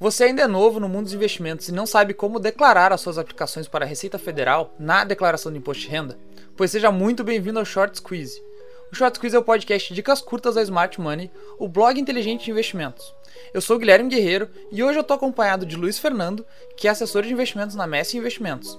Você 0.00 0.24
ainda 0.24 0.42
é 0.42 0.46
novo 0.46 0.78
no 0.78 0.88
mundo 0.88 1.06
dos 1.06 1.14
investimentos 1.14 1.68
e 1.68 1.72
não 1.72 1.84
sabe 1.84 2.14
como 2.14 2.38
declarar 2.38 2.92
as 2.92 3.00
suas 3.00 3.18
aplicações 3.18 3.66
para 3.66 3.84
a 3.84 3.88
Receita 3.88 4.16
Federal 4.16 4.72
na 4.78 5.02
declaração 5.02 5.50
do 5.50 5.58
imposto 5.58 5.82
de 5.82 5.88
renda? 5.88 6.16
Pois 6.56 6.70
seja 6.70 6.92
muito 6.92 7.24
bem-vindo 7.24 7.58
ao 7.58 7.64
Short 7.64 7.96
Squeeze. 7.98 8.40
O 8.92 8.94
Short 8.94 9.16
Squeeze 9.16 9.34
é 9.34 9.40
o 9.40 9.42
podcast 9.42 9.88
de 9.88 9.96
dicas 9.96 10.20
curtas 10.20 10.54
da 10.54 10.62
Smart 10.62 11.00
Money, 11.00 11.32
o 11.58 11.66
blog 11.66 11.98
inteligente 12.00 12.44
de 12.44 12.52
investimentos. 12.52 13.12
Eu 13.52 13.60
sou 13.60 13.76
Guilherme 13.76 14.08
Guerreiro 14.08 14.48
e 14.70 14.84
hoje 14.84 14.98
eu 14.98 15.02
estou 15.02 15.16
acompanhado 15.16 15.66
de 15.66 15.74
Luiz 15.74 15.98
Fernando, 15.98 16.46
que 16.76 16.86
é 16.86 16.92
assessor 16.92 17.24
de 17.24 17.32
investimentos 17.32 17.74
na 17.74 17.88
Messi 17.88 18.16
Investimentos. 18.16 18.78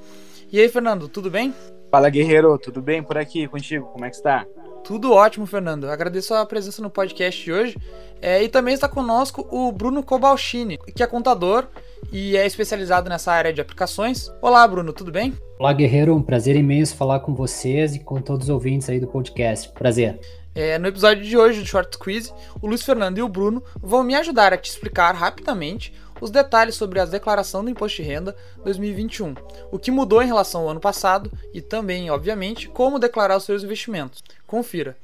E 0.50 0.58
aí, 0.58 0.70
Fernando, 0.70 1.10
tudo 1.10 1.30
bem? 1.30 1.54
Fala, 1.92 2.10
Guerreiro, 2.10 2.58
tudo 2.58 2.82
bem 2.82 3.04
por 3.04 3.18
aqui 3.18 3.46
contigo? 3.46 3.88
Como 3.88 4.06
é 4.06 4.10
que 4.10 4.16
está? 4.16 4.46
Tudo 4.84 5.11
ótimo, 5.11 5.46
Fernando. 5.46 5.89
Agradeço 5.89 6.34
a 6.34 6.45
presença 6.45 6.82
no 6.82 6.89
podcast 6.89 7.43
de 7.43 7.52
hoje. 7.52 7.77
É, 8.21 8.43
e 8.43 8.50
também 8.50 8.73
está 8.73 8.88
conosco 8.88 9.48
o 9.50 9.71
Bruno 9.71 10.04
Cobalcini, 10.04 10.77
que 10.95 11.02
é 11.02 11.07
contador 11.07 11.68
e 12.12 12.36
é 12.36 12.45
especializado 12.45 13.09
nessa 13.09 13.31
área 13.31 13.54
de 13.54 13.62
aplicações. 13.62 14.30
Olá, 14.41 14.68
Bruno, 14.68 14.91
tudo 14.91 15.12
bem? 15.12 15.34
Olá, 15.57 15.71
Guerreiro. 15.71 16.16
Um 16.16 16.21
prazer 16.21 16.55
imenso 16.55 16.95
falar 16.95 17.21
com 17.21 17.34
vocês 17.34 17.95
e 17.95 17.99
com 17.99 18.21
todos 18.21 18.48
os 18.48 18.49
ouvintes 18.49 18.90
aí 18.90 18.99
do 18.99 19.07
podcast. 19.07 19.70
Prazer. 19.70 20.20
É, 20.55 20.77
no 20.77 20.88
episódio 20.88 21.23
de 21.23 21.38
hoje 21.38 21.62
do 21.62 21.66
Short 21.66 21.98
Quiz, 21.98 22.34
o 22.62 22.68
Luiz 22.68 22.84
Fernando 22.84 23.18
e 23.20 23.21
o 23.21 23.30
Bruno 23.30 23.63
vão 23.82 24.04
me 24.04 24.16
ajudar 24.16 24.52
a 24.52 24.57
te 24.57 24.70
explicar 24.70 25.13
rapidamente 25.13 25.93
os 26.22 26.32
detalhes 26.32 26.76
sobre 26.76 27.00
a 27.00 27.05
declaração 27.05 27.64
do 27.64 27.70
imposto 27.70 27.98
de 27.98 28.08
renda 28.08 28.36
2021, 28.64 29.36
o 29.72 29.80
que 29.80 29.91
mudou 29.91 30.22
em 30.22 30.27
relação 30.27 30.62
ao 30.62 30.70
ano 30.70 30.80
passado 30.80 31.32
e 31.54 31.62
também, 31.62 32.10
obviamente, 32.10 32.68
como 32.68 33.00
declarar 33.00 33.38
os 33.38 33.44
seus 33.44 33.64
investimentos. 33.64 34.24
Confira. 34.46 34.96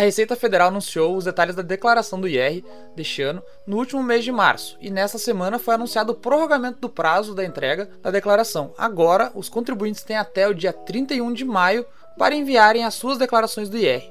Receita 0.00 0.36
Federal 0.36 0.68
anunciou 0.68 1.16
os 1.16 1.24
detalhes 1.24 1.54
da 1.54 1.62
declaração 1.62 2.20
do 2.20 2.28
IR 2.28 2.64
deste 2.96 3.22
ano 3.22 3.42
no 3.66 3.76
último 3.76 4.02
mês 4.02 4.24
de 4.24 4.32
março, 4.32 4.76
e 4.80 4.90
nesta 4.90 5.18
semana 5.18 5.58
foi 5.58 5.74
anunciado 5.74 6.12
o 6.12 6.16
prorrogamento 6.16 6.80
do 6.80 6.88
prazo 6.88 7.34
da 7.34 7.44
entrega 7.44 7.88
da 8.02 8.10
declaração. 8.10 8.72
Agora, 8.76 9.30
os 9.34 9.48
contribuintes 9.48 10.02
têm 10.02 10.16
até 10.16 10.48
o 10.48 10.54
dia 10.54 10.72
31 10.72 11.32
de 11.32 11.44
maio 11.44 11.84
para 12.18 12.34
enviarem 12.34 12.84
as 12.84 12.94
suas 12.94 13.18
declarações 13.18 13.68
do 13.68 13.76
IR. 13.76 14.02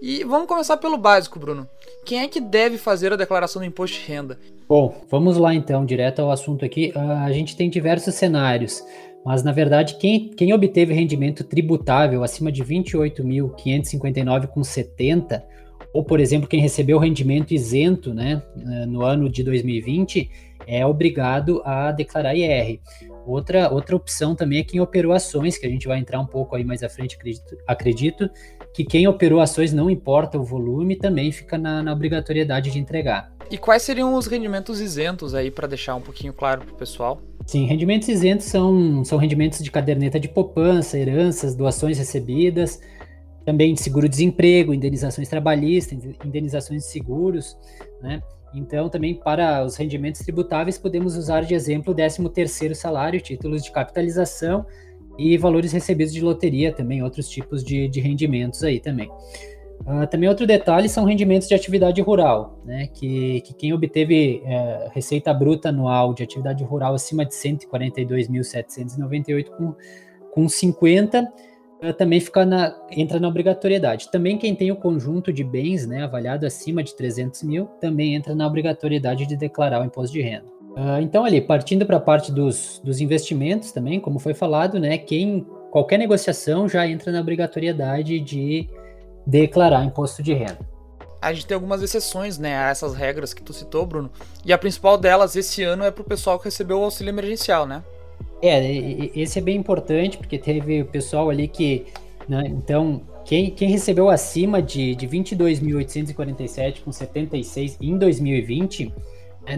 E 0.00 0.22
vamos 0.24 0.46
começar 0.48 0.76
pelo 0.76 0.98
básico, 0.98 1.38
Bruno. 1.38 1.68
Quem 2.04 2.20
é 2.20 2.28
que 2.28 2.40
deve 2.40 2.76
fazer 2.76 3.12
a 3.12 3.16
declaração 3.16 3.62
do 3.62 3.66
imposto 3.66 3.98
de 3.98 4.06
renda? 4.06 4.38
Bom, 4.68 5.02
vamos 5.10 5.36
lá 5.36 5.54
então, 5.54 5.84
direto 5.84 6.20
ao 6.20 6.30
assunto 6.30 6.64
aqui. 6.64 6.92
Uh, 6.94 7.24
a 7.24 7.32
gente 7.32 7.56
tem 7.56 7.70
diversos 7.70 8.14
cenários. 8.14 8.84
Mas, 9.24 9.42
na 9.42 9.52
verdade, 9.52 9.96
quem, 9.96 10.28
quem 10.28 10.52
obteve 10.52 10.92
rendimento 10.92 11.42
tributável 11.44 12.22
acima 12.22 12.52
de 12.52 12.62
28.559,70, 12.62 15.42
ou, 15.92 16.04
por 16.04 16.20
exemplo, 16.20 16.48
quem 16.48 16.60
recebeu 16.60 16.98
rendimento 16.98 17.54
isento 17.54 18.12
né, 18.12 18.42
eh, 18.56 18.86
no 18.86 19.02
ano 19.02 19.30
de 19.30 19.42
2020, 19.42 20.30
é 20.66 20.84
obrigado 20.84 21.62
a 21.64 21.90
declarar 21.92 22.34
IR. 22.34 22.80
Outra, 23.26 23.72
outra 23.72 23.96
opção 23.96 24.34
também 24.34 24.58
é 24.58 24.64
quem 24.64 24.80
operou 24.80 25.12
ações, 25.12 25.56
que 25.56 25.66
a 25.66 25.70
gente 25.70 25.88
vai 25.88 25.98
entrar 25.98 26.20
um 26.20 26.26
pouco 26.26 26.56
aí 26.56 26.64
mais 26.64 26.82
à 26.82 26.88
frente, 26.88 27.16
acredito, 27.16 27.56
acredito 27.66 28.30
que 28.74 28.84
quem 28.84 29.06
operou 29.06 29.40
ações, 29.40 29.72
não 29.72 29.88
importa 29.88 30.36
o 30.36 30.42
volume, 30.42 30.96
também 30.96 31.30
fica 31.30 31.56
na, 31.56 31.80
na 31.80 31.92
obrigatoriedade 31.92 32.72
de 32.72 32.78
entregar. 32.80 33.32
E 33.48 33.56
quais 33.56 33.82
seriam 33.82 34.14
os 34.14 34.26
rendimentos 34.26 34.80
isentos 34.80 35.32
aí, 35.32 35.48
para 35.48 35.68
deixar 35.68 35.94
um 35.94 36.00
pouquinho 36.00 36.32
claro 36.32 36.62
para 36.62 36.74
o 36.74 36.76
pessoal? 36.76 37.22
Sim, 37.46 37.66
rendimentos 37.66 38.08
isentos 38.08 38.46
são, 38.46 39.04
são 39.04 39.16
rendimentos 39.16 39.62
de 39.62 39.70
caderneta 39.70 40.18
de 40.18 40.28
poupança, 40.28 40.98
heranças, 40.98 41.54
doações 41.54 41.98
recebidas, 41.98 42.80
também 43.44 43.74
de 43.74 43.80
seguro-desemprego, 43.80 44.74
indenizações 44.74 45.28
trabalhistas, 45.28 45.96
indenizações 46.24 46.82
de 46.82 46.88
seguros, 46.88 47.56
né? 48.02 48.20
Então, 48.52 48.88
também 48.88 49.14
para 49.14 49.64
os 49.64 49.76
rendimentos 49.76 50.20
tributáveis, 50.22 50.78
podemos 50.78 51.16
usar 51.16 51.42
de 51.42 51.54
exemplo 51.54 51.92
o 51.92 51.96
13º 51.96 52.74
salário, 52.74 53.20
títulos 53.20 53.62
de 53.62 53.70
capitalização 53.70 54.64
e 55.18 55.36
valores 55.38 55.72
recebidos 55.72 56.12
de 56.12 56.20
loteria 56.20 56.72
também, 56.72 57.02
outros 57.02 57.28
tipos 57.28 57.64
de, 57.64 57.88
de 57.88 58.00
rendimentos 58.00 58.62
aí 58.62 58.80
também. 58.80 59.10
Uh, 59.80 60.06
também 60.06 60.28
outro 60.28 60.46
detalhe 60.46 60.88
são 60.88 61.04
rendimentos 61.04 61.46
de 61.46 61.54
atividade 61.54 62.00
rural, 62.00 62.58
né, 62.64 62.86
que, 62.86 63.42
que 63.42 63.52
quem 63.52 63.70
obteve 63.72 64.42
uh, 64.44 64.88
receita 64.92 65.34
bruta 65.34 65.68
anual 65.68 66.14
de 66.14 66.22
atividade 66.22 66.64
rural 66.64 66.94
acima 66.94 67.22
de 67.24 67.34
142.798 67.34 69.50
com, 69.50 69.74
com 70.32 70.48
50 70.48 71.30
uh, 71.82 71.92
também 71.92 72.18
fica 72.18 72.46
na, 72.46 72.74
entra 72.90 73.20
na 73.20 73.28
obrigatoriedade. 73.28 74.10
Também 74.10 74.38
quem 74.38 74.54
tem 74.54 74.72
o 74.72 74.76
conjunto 74.76 75.30
de 75.30 75.44
bens 75.44 75.86
né, 75.86 76.04
avaliado 76.04 76.46
acima 76.46 76.82
de 76.82 76.96
300 76.96 77.42
mil 77.42 77.66
também 77.78 78.14
entra 78.14 78.34
na 78.34 78.46
obrigatoriedade 78.46 79.26
de 79.26 79.36
declarar 79.36 79.82
o 79.82 79.84
imposto 79.84 80.14
de 80.14 80.22
renda. 80.22 80.53
Uh, 80.76 81.00
então 81.00 81.24
ali, 81.24 81.40
partindo 81.40 81.86
para 81.86 81.98
a 81.98 82.00
parte 82.00 82.32
dos, 82.32 82.80
dos 82.82 83.00
investimentos 83.00 83.70
também, 83.70 84.00
como 84.00 84.18
foi 84.18 84.34
falado, 84.34 84.80
né, 84.80 84.98
quem 84.98 85.46
qualquer 85.70 85.98
negociação 85.98 86.68
já 86.68 86.86
entra 86.86 87.12
na 87.12 87.20
obrigatoriedade 87.20 88.18
de 88.18 88.68
declarar 89.24 89.84
imposto 89.84 90.22
de 90.22 90.34
renda. 90.34 90.58
A 91.22 91.32
gente 91.32 91.46
tem 91.46 91.54
algumas 91.54 91.80
exceções, 91.80 92.38
né, 92.38 92.56
a 92.56 92.70
essas 92.70 92.94
regras 92.94 93.32
que 93.32 93.42
tu 93.42 93.52
citou, 93.52 93.86
Bruno. 93.86 94.10
E 94.44 94.52
a 94.52 94.58
principal 94.58 94.98
delas 94.98 95.36
esse 95.36 95.62
ano 95.62 95.84
é 95.84 95.90
para 95.90 96.02
o 96.02 96.04
pessoal 96.04 96.38
que 96.38 96.44
recebeu 96.46 96.80
o 96.80 96.84
auxílio 96.84 97.10
emergencial, 97.10 97.66
né? 97.66 97.82
É, 98.42 98.60
esse 99.14 99.38
é 99.38 99.42
bem 99.42 99.56
importante 99.56 100.18
porque 100.18 100.38
teve 100.38 100.82
o 100.82 100.86
pessoal 100.86 101.30
ali 101.30 101.48
que, 101.48 101.86
né, 102.28 102.42
então, 102.46 103.00
quem, 103.24 103.50
quem 103.50 103.70
recebeu 103.70 104.10
acima 104.10 104.60
de, 104.60 104.94
de 104.96 105.06
22.847 105.06 106.82
com 106.84 106.92
76 106.92 107.78
em 107.80 107.96
2020 107.96 108.86
né, 108.86 108.92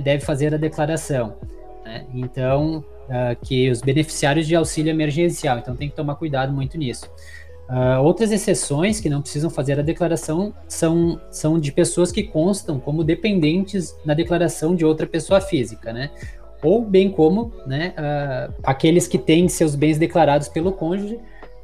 deve 0.03 0.25
fazer 0.25 0.55
a 0.55 0.57
declaração. 0.57 1.37
Né? 1.85 2.05
Então, 2.15 2.85
uh, 3.09 3.37
que 3.45 3.71
os 3.71 3.81
beneficiários 3.81 4.47
de 4.47 4.55
auxílio 4.55 4.91
emergencial, 4.91 5.59
então 5.59 5.77
tem 5.77 5.89
que 5.89 5.97
tomar 5.97 6.17
cuidado 6.17 6.53
muito 6.53 6.77
nisso. 6.77 7.09
Uh, 7.69 8.01
outras 8.01 8.31
exceções 8.31 9.01
que 9.01 9.11
não 9.11 9.21
precisam 9.21 9.51
fazer 9.51 9.79
a 9.79 9.83
declaração 9.83 10.55
são, 10.69 11.21
são 11.31 11.59
de 11.59 11.73
pessoas 11.73 12.13
que 12.13 12.23
constam 12.23 12.79
como 12.79 13.03
dependentes 13.03 13.97
na 14.05 14.15
declaração 14.15 14.75
de 14.75 14.85
outra 14.85 15.07
pessoa 15.07 15.41
física, 15.41 15.93
né? 15.93 16.11
Ou 16.63 16.85
bem 16.85 17.11
como 17.11 17.53
né, 17.67 17.93
uh, 17.99 18.55
aqueles 18.63 19.07
que 19.09 19.19
têm 19.19 19.49
seus 19.49 19.75
bens 19.75 19.99
declarados 19.99 20.49
pelo 20.49 20.73
cônjuge, 20.73 21.19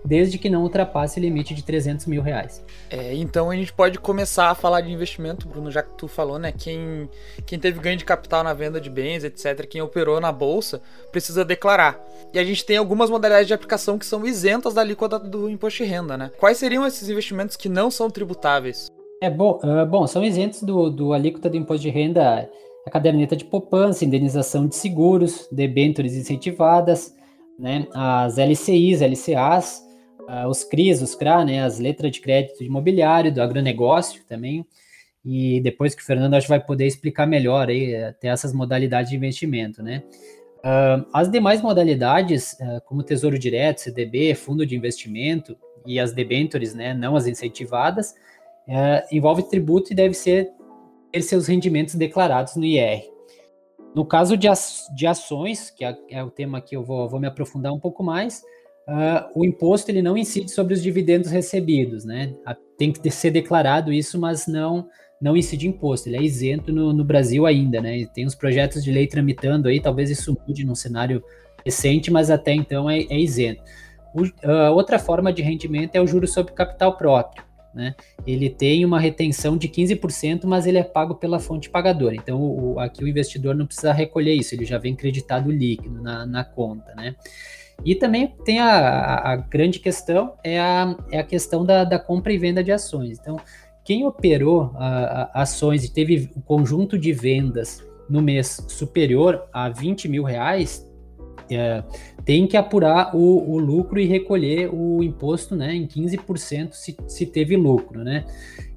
desde 0.05 0.39
que 0.39 0.51
não 0.51 0.63
ultrapasse 0.63 1.19
o 1.19 1.23
limite 1.23 1.55
de 1.55 1.63
300 1.65 2.07
mil 2.07 2.23
reais. 2.23 2.65
É, 2.91 3.15
então 3.15 3.51
a 3.51 3.57
gente 3.57 3.73
pode 3.73 3.99
começar 3.99 4.51
a 4.51 4.55
falar 4.55 4.81
de 4.81 4.93
investimento, 4.93 5.47
Bruno, 5.47 5.71
já 5.71 5.83
que 5.83 5.97
tu 5.97 6.09
falou, 6.09 6.39
né? 6.39 6.53
Quem, 6.53 7.09
quem 7.47 7.59
teve 7.59 7.79
ganho 7.81 7.97
de 7.97 8.05
capital 8.05 8.43
na 8.43 8.53
venda 8.53 8.81
de 8.81 8.91
bens, 8.91 9.25
etc., 9.25 9.67
quem 9.67 9.81
operou 9.81 10.21
na 10.21 10.33
bolsa, 10.33 10.83
precisa 11.11 11.45
declarar. 11.45 12.01
E 12.33 12.39
a 12.39 12.45
gente 12.45 12.65
tem 12.65 12.77
algumas 12.77 13.11
modalidades 13.11 13.47
de 13.47 13.55
aplicação 13.55 13.99
que 13.99 14.07
são 14.07 14.27
isentas 14.27 14.75
da 14.75 14.81
alíquota 14.81 15.19
do 15.19 15.49
imposto 15.49 15.83
de 15.83 15.89
renda, 15.89 16.17
né? 16.17 16.31
Quais 16.39 16.59
seriam 16.59 16.87
esses 16.87 17.09
investimentos 17.09 17.57
que 17.57 17.69
não 17.69 17.91
são 17.91 18.11
tributáveis? 18.11 18.89
É 19.21 19.31
bom, 19.31 19.61
uh, 19.63 19.87
bom 19.87 20.07
são 20.07 20.25
isentos 20.25 20.63
do, 20.63 20.91
do 20.91 21.13
alíquota 21.13 21.49
do 21.49 21.57
imposto 21.57 21.83
de 21.83 21.91
renda 21.91 22.49
a 22.85 22.91
caderneta 22.91 23.37
de 23.37 23.45
poupança, 23.45 24.05
indenização 24.05 24.67
de 24.67 24.75
seguros, 24.75 25.49
debêntures 25.53 26.15
incentivadas, 26.15 27.15
né, 27.59 27.87
as 27.95 28.39
LCIs, 28.39 29.01
LCAs, 29.01 29.83
uh, 30.33 30.49
os 30.49 30.65
CRIs, 30.65 31.03
os 31.03 31.15
CRA, 31.15 31.45
né, 31.45 31.63
as 31.63 31.79
letras 31.79 32.11
de 32.11 32.21
crédito 32.21 32.65
imobiliário, 32.65 33.33
do 33.33 33.43
agronegócio 33.43 34.25
também, 34.25 34.65
e 35.25 35.61
depois 35.61 35.95
que 35.95 36.03
o 36.03 36.05
Fernando 36.05 36.35
acho 36.35 36.49
vai 36.49 36.59
poder 36.59 36.87
explicar 36.87 37.27
melhor 37.27 37.69
aí 37.69 37.95
até 37.95 38.29
essas 38.29 38.53
modalidades 38.53 39.11
de 39.11 39.17
investimento, 39.17 39.83
né. 39.83 40.03
Uh, 40.65 41.05
as 41.13 41.29
demais 41.29 41.61
modalidades, 41.61 42.53
uh, 42.55 42.81
como 42.87 43.03
Tesouro 43.03 43.37
Direto, 43.37 43.81
CDB, 43.81 44.33
Fundo 44.35 44.65
de 44.65 44.77
Investimento 44.77 45.57
e 45.85 45.99
as 45.99 46.13
debentures, 46.13 46.73
né, 46.73 46.95
não 46.95 47.17
as 47.17 47.27
incentivadas, 47.27 48.15
uh, 48.69 49.05
envolve 49.11 49.43
tributo 49.43 49.93
e 49.93 49.97
deve 49.97 50.15
ser 50.15 50.51
ter 51.13 51.23
seus 51.23 51.47
rendimentos 51.47 51.95
declarados 51.95 52.57
no 52.57 52.65
IR. 52.65 53.11
No 53.95 54.07
caso 54.07 54.37
de, 54.37 54.49
de 54.95 55.07
ações, 55.07 55.71
que 55.71 55.85
é, 55.85 55.97
é, 56.11 56.25
o 56.25 56.31
tema 56.31 56.61
que 56.61 56.75
eu 56.75 56.83
vou, 56.83 57.09
vou 57.09 57.21
me 57.21 57.27
aprofundar 57.27 57.73
um 57.73 57.79
pouco 57.79 58.03
mais, 58.03 58.43
uh, 58.89 59.31
o 59.35 59.45
imposto 59.45 59.91
ele 59.91 60.03
não 60.03 60.17
incide 60.17 60.51
sobre 60.51 60.75
os 60.75 60.83
dividendos 60.83 61.31
recebidos, 61.31 62.05
né? 62.05 62.35
Tem 62.77 62.93
que 62.93 63.11
ser 63.11 63.31
declarado 63.31 63.93
isso, 63.93 64.19
mas 64.19 64.47
não 64.47 64.89
não 65.23 65.37
incide 65.37 65.69
imposto, 65.69 66.09
ele 66.09 66.17
é 66.17 66.23
isento 66.23 66.73
no, 66.73 66.93
no 66.93 67.05
Brasil 67.05 67.47
ainda, 67.47 67.81
né? 67.81 67.97
E 67.97 68.07
tem 68.09 68.27
uns 68.27 68.35
projetos 68.35 68.83
de 68.83 68.91
lei 68.91 69.07
tramitando 69.07 69.69
aí, 69.69 69.81
talvez 69.81 70.11
isso 70.11 70.37
mude 70.49 70.67
num 70.67 70.75
cenário 70.75 71.23
recente, 71.65 72.11
mas 72.11 72.29
até 72.29 72.53
então 72.53 72.91
é, 72.91 73.03
é 73.03 73.21
isento. 73.21 73.63
O, 74.13 74.23
uh, 74.23 74.73
outra 74.75 74.99
forma 74.99 75.33
de 75.33 75.41
rendimento 75.41 75.95
é 75.95 76.01
o 76.01 76.07
juro 76.09 76.27
sobre 76.27 76.53
capital 76.53 76.97
próprio, 76.97 77.45
né, 77.73 77.95
ele 78.27 78.51
tem 78.51 78.85
uma 78.85 78.99
retenção 78.99 79.57
de 79.57 79.69
15%, 79.69 80.45
mas 80.45 80.67
ele 80.67 80.79
é 80.79 80.83
pago 80.83 81.15
pela 81.15 81.39
fonte 81.39 81.71
pagadora. 81.71 82.17
Então, 82.17 82.43
o, 82.43 82.81
aqui 82.81 83.05
o 83.05 83.09
investidor 83.09 83.55
não 83.55 83.65
precisa 83.65 83.93
recolher 83.93 84.35
isso, 84.35 84.55
ele 84.57 84.65
já 84.65 84.77
vem 84.77 84.97
creditado 84.97 85.53
líquido 85.53 86.03
na, 86.03 86.27
na 86.27 86.45
conta, 86.45 86.95
né. 86.97 87.15
E 87.85 87.95
também 87.95 88.35
tem 88.45 88.59
a, 88.61 89.33
a, 89.33 89.37
grande 89.37 89.79
questão, 89.79 90.35
é 90.45 90.61
a, 90.61 90.97
é 91.11 91.19
a 91.19 91.25
questão 91.25 91.65
da, 91.65 91.85
da 91.85 91.99
compra 91.99 92.33
e 92.33 92.39
venda 92.39 92.63
de 92.63 92.71
ações. 92.71 93.19
Então, 93.19 93.37
quem 93.85 94.07
operou 94.07 94.73
a, 94.77 95.31
a, 95.35 95.43
ações 95.43 95.85
e 95.85 95.93
teve 95.93 96.31
um 96.37 96.41
conjunto 96.41 96.97
de 96.97 97.13
vendas 97.13 97.85
no 98.09 98.23
mês 98.23 98.65
superior 98.69 99.45
a 99.53 99.69
20 99.69 100.09
mil 100.09 100.23
reais, 100.23 100.87
é, 101.51 101.83
tem 102.25 102.47
que 102.47 102.57
apurar 102.57 103.17
o, 103.17 103.51
o, 103.51 103.59
lucro 103.59 103.99
e 103.99 104.07
recolher 104.07 104.73
o 104.73 105.03
imposto 105.03 105.57
né, 105.57 105.75
em 105.75 105.87
15% 105.87 106.73
se, 106.73 106.97
se 107.09 107.27
teve 107.27 107.57
lucro. 107.57 108.05
Né? 108.05 108.25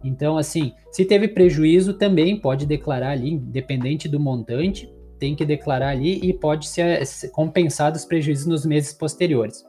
Então, 0.04 0.38
assim, 0.38 0.74
se 0.92 1.06
teve 1.06 1.28
prejuízo, 1.28 1.94
também 1.94 2.40
pode 2.40 2.66
declarar 2.66 3.12
ali, 3.12 3.34
independente 3.34 4.08
do 4.08 4.20
montante, 4.20 4.90
tem 5.20 5.36
que 5.36 5.46
declarar 5.46 5.90
ali 5.90 6.20
e 6.24 6.34
pode 6.34 6.68
ser, 6.68 7.02
compensado 7.32 7.98
os 7.98 8.06
prejuízos 8.06 8.46
nos 8.46 8.66
meses 8.66 8.94
posteriores. 8.94 9.66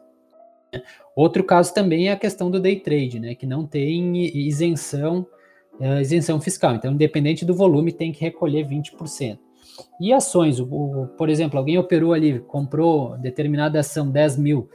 Outro 1.14 1.42
caso 1.44 1.72
também 1.72 2.08
é 2.08 2.12
a 2.12 2.16
questão 2.16 2.50
do 2.50 2.60
day 2.60 2.78
trade, 2.78 3.18
né, 3.18 3.34
que 3.34 3.46
não 3.46 3.66
tem 3.66 4.16
isenção, 4.46 5.26
uh, 5.80 6.00
isenção 6.00 6.40
fiscal. 6.40 6.74
Então, 6.74 6.92
independente 6.92 7.44
do 7.44 7.54
volume, 7.54 7.92
tem 7.92 8.12
que 8.12 8.20
recolher 8.20 8.66
20%. 8.66 9.38
E 10.00 10.12
ações, 10.12 10.58
por 11.16 11.28
exemplo, 11.28 11.58
alguém 11.58 11.78
operou 11.78 12.12
ali, 12.12 12.38
comprou 12.40 13.16
determinada 13.18 13.80
ação 13.80 14.10
10 14.10 14.38
mil 14.38 14.68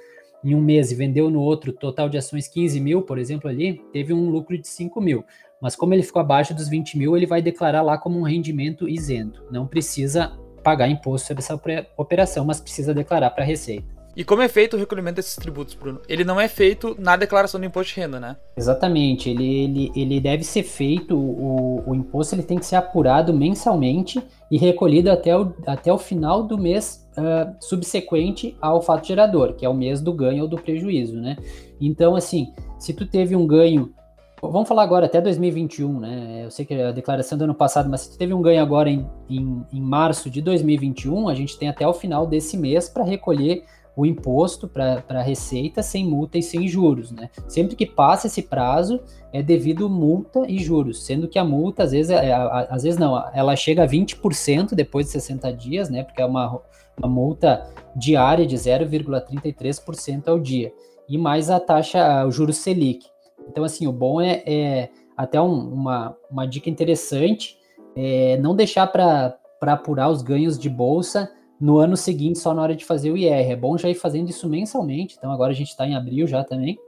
em 0.44 0.56
um 0.56 0.62
mês 0.62 0.91
e 0.91 0.95
vendeu 0.95 1.29
no 1.29 1.41
outro 1.41 1.71
total 1.71 2.09
de 2.09 2.17
ações 2.17 2.47
15 2.47 2.79
mil, 2.79 3.03
por 3.03 3.17
exemplo, 3.17 3.50
ali, 3.50 3.81
teve 3.94 4.13
um 4.13 4.29
lucro 4.29 4.57
de 4.57 4.67
5 4.67 5.00
mil. 5.00 5.24
Mas 5.62 5.75
como 5.75 5.94
ele 5.94 6.01
ficou 6.01 6.19
abaixo 6.19 6.56
dos 6.56 6.67
20 6.67 6.97
mil, 6.97 7.15
ele 7.15 7.27
vai 7.27 7.41
declarar 7.41 7.83
lá 7.83 7.97
como 7.97 8.19
um 8.19 8.24
rendimento 8.24 8.89
isento. 8.89 9.44
Não 9.51 9.67
precisa 9.67 10.35
pagar 10.63 10.88
imposto 10.88 11.28
sobre 11.28 11.44
essa 11.44 11.60
operação, 11.98 12.46
mas 12.46 12.60
precisa 12.60 12.94
declarar 12.94 13.30
para 13.31 13.44
a 13.44 13.48
Receita. 13.48 14.02
E 14.16 14.25
como 14.25 14.42
é 14.42 14.48
feito 14.50 14.75
o 14.75 14.80
recolhimento 14.80 15.16
desses 15.16 15.36
tributos, 15.36 15.74
Bruno? 15.74 16.02
Ele 16.08 16.25
não 16.25 16.40
é 16.40 16.48
feito 16.48 16.96
na 17.00 17.16
declaração 17.16 17.60
do 17.60 17.66
imposto 17.66 17.94
de 17.94 18.02
renda, 18.02 18.19
né? 18.19 18.36
Exatamente. 18.58 19.30
Ele, 19.30 19.63
ele, 19.63 19.92
ele 19.96 20.19
deve 20.19 20.44
ser 20.44 20.63
feito, 20.63 21.18
o, 21.18 21.81
o 21.88 21.96
imposto 21.96 22.36
ele 22.36 22.44
tem 22.44 22.60
que 22.60 22.66
ser 22.66 22.75
apurado 22.75 23.34
mensalmente 23.34 24.22
e 24.50 24.58
recolhido 24.58 25.10
até 25.10 25.38
o, 25.38 25.54
até 25.66 25.94
o 25.94 25.98
final 25.98 26.44
do 26.44 26.58
mês 26.58 27.08
uh, 27.18 27.56
subsequente 27.62 28.58
ao 28.62 28.81
fato 28.81 29.08
gerador, 29.08 29.54
que 29.54 29.66
é 29.66 29.69
o 29.69 29.74
mês 29.74 30.02
do 30.02 30.12
ganho 30.12 30.44
ou 30.44 30.50
do 30.50 30.58
prejuízo, 30.58 31.16
né? 31.16 31.38
Então, 31.80 32.13
assim, 32.13 32.54
se 32.78 32.94
tu 32.94 33.06
teve 33.06 33.34
um 33.34 33.48
ganho 33.48 33.94
Vamos 34.41 34.67
falar 34.67 34.81
agora 34.81 35.05
até 35.05 35.21
2021, 35.21 35.99
né? 35.99 36.41
Eu 36.45 36.51
sei 36.51 36.65
que 36.65 36.73
a 36.73 36.91
declaração 36.91 37.38
do 37.38 37.43
ano 37.43 37.53
passado, 37.53 37.88
mas 37.88 38.01
se 38.01 38.17
teve 38.17 38.33
um 38.33 38.41
ganho 38.41 38.61
agora 38.61 38.89
em, 38.89 39.07
em, 39.29 39.63
em 39.71 39.81
março 39.81 40.31
de 40.31 40.41
2021, 40.41 41.29
a 41.29 41.35
gente 41.35 41.57
tem 41.57 41.69
até 41.69 41.88
o 41.88 41.93
final 41.93 42.25
desse 42.25 42.57
mês 42.57 42.89
para 42.89 43.03
recolher 43.03 43.63
o 43.95 44.05
imposto 44.05 44.67
para 44.67 45.03
a 45.09 45.21
Receita 45.21 45.83
sem 45.83 46.05
multa 46.05 46.38
e 46.38 46.43
sem 46.43 46.67
juros, 46.67 47.11
né? 47.11 47.29
Sempre 47.47 47.75
que 47.75 47.85
passa 47.85 48.27
esse 48.27 48.41
prazo, 48.41 48.99
é 49.31 49.43
devido 49.43 49.88
multa 49.88 50.45
e 50.47 50.57
juros, 50.57 51.05
sendo 51.05 51.27
que 51.27 51.38
a 51.38 51.43
multa, 51.43 51.83
às 51.83 51.91
vezes, 51.91 52.09
é, 52.09 52.33
às 52.33 52.81
vezes 52.81 52.99
não, 52.99 53.23
ela 53.33 53.55
chega 53.55 53.83
a 53.83 53.88
20% 53.88 54.73
depois 54.73 55.05
de 55.05 55.11
60 55.11 55.53
dias, 55.53 55.89
né? 55.89 56.03
Porque 56.03 56.21
é 56.21 56.25
uma, 56.25 56.59
uma 56.97 57.09
multa 57.09 57.69
diária 57.95 58.47
de 58.47 58.55
0,33% 58.55 60.29
ao 60.29 60.39
dia. 60.39 60.73
E 61.07 61.17
mais 61.17 61.49
a 61.49 61.59
taxa, 61.59 62.25
o 62.25 62.31
juro 62.31 62.53
Selic. 62.53 63.11
Então, 63.51 63.65
assim, 63.65 63.86
o 63.86 63.92
bom 63.92 64.21
é, 64.21 64.42
é 64.45 64.89
até 65.15 65.39
um, 65.42 65.74
uma, 65.74 66.15
uma 66.30 66.48
dica 66.48 66.69
interessante, 66.69 67.57
é 67.95 68.38
não 68.38 68.56
deixar 68.56 68.88
para 68.88 69.38
apurar 69.62 70.09
os 70.09 70.21
ganhos 70.21 70.57
de 70.57 70.69
bolsa 70.69 71.30
no 71.59 71.77
ano 71.77 71.98
seguinte, 71.98 72.39
só 72.39 72.53
na 72.53 72.62
hora 72.62 72.75
de 72.75 72.86
fazer 72.86 73.12
o 73.12 73.18
IR. 73.18 73.51
É 73.51 73.56
bom 73.56 73.77
já 73.77 73.89
ir 73.89 73.95
fazendo 73.95 74.30
isso 74.30 74.48
mensalmente, 74.48 75.15
então 75.18 75.31
agora 75.31 75.51
a 75.51 75.56
gente 75.56 75.68
está 75.68 75.86
em 75.86 75.95
abril 75.95 76.25
já 76.25 76.44
também. 76.44 76.80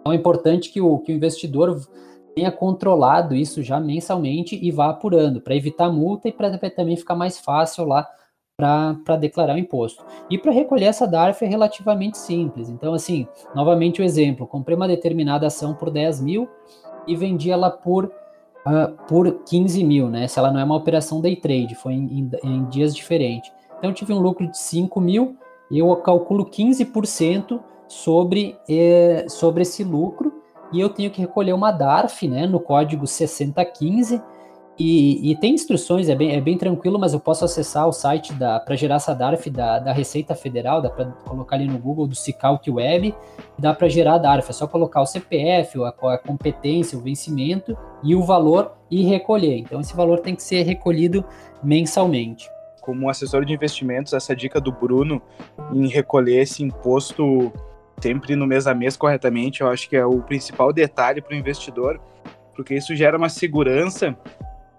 Então 0.00 0.12
é 0.12 0.16
importante 0.16 0.70
que 0.70 0.80
o, 0.80 0.98
que 0.98 1.12
o 1.12 1.14
investidor 1.14 1.78
tenha 2.34 2.50
controlado 2.50 3.34
isso 3.34 3.62
já 3.62 3.78
mensalmente 3.78 4.58
e 4.60 4.70
vá 4.70 4.88
apurando, 4.88 5.40
para 5.40 5.54
evitar 5.54 5.92
multa 5.92 6.28
e 6.28 6.32
para 6.32 6.56
também 6.70 6.96
ficar 6.96 7.14
mais 7.14 7.38
fácil 7.38 7.84
lá 7.84 8.08
para 8.60 9.16
declarar 9.16 9.54
o 9.54 9.58
imposto. 9.58 10.04
E 10.28 10.36
para 10.36 10.52
recolher 10.52 10.86
essa 10.86 11.06
DARF 11.06 11.44
é 11.44 11.48
relativamente 11.48 12.18
simples. 12.18 12.68
Então, 12.68 12.92
assim, 12.94 13.26
novamente 13.54 14.00
o 14.00 14.04
exemplo: 14.04 14.46
comprei 14.46 14.76
uma 14.76 14.88
determinada 14.88 15.46
ação 15.46 15.74
por 15.74 15.90
10 15.90 16.20
mil 16.20 16.48
e 17.06 17.16
vendi 17.16 17.50
ela 17.50 17.70
por, 17.70 18.04
uh, 18.04 18.92
por 19.08 19.42
15 19.44 19.82
mil, 19.82 20.08
né? 20.08 20.28
Se 20.28 20.38
ela 20.38 20.52
não 20.52 20.60
é 20.60 20.64
uma 20.64 20.76
operação 20.76 21.20
day 21.20 21.36
trade, 21.36 21.74
foi 21.74 21.94
em, 21.94 22.30
em, 22.44 22.48
em 22.48 22.64
dias 22.66 22.94
diferentes. 22.94 23.50
Então, 23.78 23.92
tive 23.92 24.12
um 24.12 24.18
lucro 24.18 24.46
de 24.46 24.58
5 24.58 25.00
mil 25.00 25.36
eu 25.78 25.94
calculo 25.96 26.44
15% 26.46 27.60
sobre, 27.86 28.58
eh, 28.68 29.24
sobre 29.28 29.62
esse 29.62 29.84
lucro 29.84 30.42
e 30.72 30.80
eu 30.80 30.88
tenho 30.88 31.10
que 31.10 31.20
recolher 31.20 31.52
uma 31.52 31.70
DARF, 31.70 32.26
né, 32.26 32.46
no 32.46 32.58
código 32.58 33.06
6015 33.06 34.20
e, 34.82 35.30
e, 35.30 35.36
tem 35.36 35.52
instruções, 35.52 36.08
é 36.08 36.14
bem, 36.14 36.34
é 36.34 36.40
bem 36.40 36.56
tranquilo, 36.56 36.98
mas 36.98 37.12
eu 37.12 37.20
posso 37.20 37.44
acessar 37.44 37.86
o 37.86 37.92
site 37.92 38.32
para 38.64 38.74
gerar 38.74 38.94
essa 38.94 39.14
DARF 39.14 39.50
da, 39.50 39.78
da 39.78 39.92
Receita 39.92 40.34
Federal, 40.34 40.80
dá 40.80 40.88
para 40.88 41.04
colocar 41.04 41.56
ali 41.56 41.66
no 41.66 41.78
Google 41.78 42.06
do 42.06 42.14
Cicalc 42.14 42.66
Web, 42.66 43.14
dá 43.58 43.74
para 43.74 43.90
gerar 43.90 44.14
a 44.14 44.18
DARF, 44.18 44.48
é 44.48 44.52
só 44.54 44.66
colocar 44.66 45.02
o 45.02 45.06
CPF, 45.06 45.84
a, 45.84 45.88
a 46.14 46.16
competência, 46.16 46.96
o 46.96 47.02
vencimento 47.02 47.76
e 48.02 48.14
o 48.14 48.22
valor 48.22 48.72
e 48.90 49.02
recolher. 49.04 49.58
Então 49.58 49.82
esse 49.82 49.94
valor 49.94 50.20
tem 50.20 50.34
que 50.34 50.42
ser 50.42 50.62
recolhido 50.62 51.22
mensalmente. 51.62 52.48
Como 52.80 53.10
assessor 53.10 53.44
de 53.44 53.52
investimentos, 53.52 54.14
essa 54.14 54.34
dica 54.34 54.58
do 54.58 54.72
Bruno 54.72 55.20
em 55.74 55.88
recolher 55.88 56.40
esse 56.40 56.62
imposto 56.62 57.52
sempre 58.00 58.34
no 58.34 58.46
mês 58.46 58.66
a 58.66 58.72
mês 58.72 58.96
corretamente, 58.96 59.60
eu 59.60 59.68
acho 59.68 59.90
que 59.90 59.94
é 59.94 60.06
o 60.06 60.22
principal 60.22 60.72
detalhe 60.72 61.20
para 61.20 61.34
o 61.34 61.36
investidor, 61.36 62.00
porque 62.56 62.74
isso 62.74 62.96
gera 62.96 63.18
uma 63.18 63.28
segurança 63.28 64.16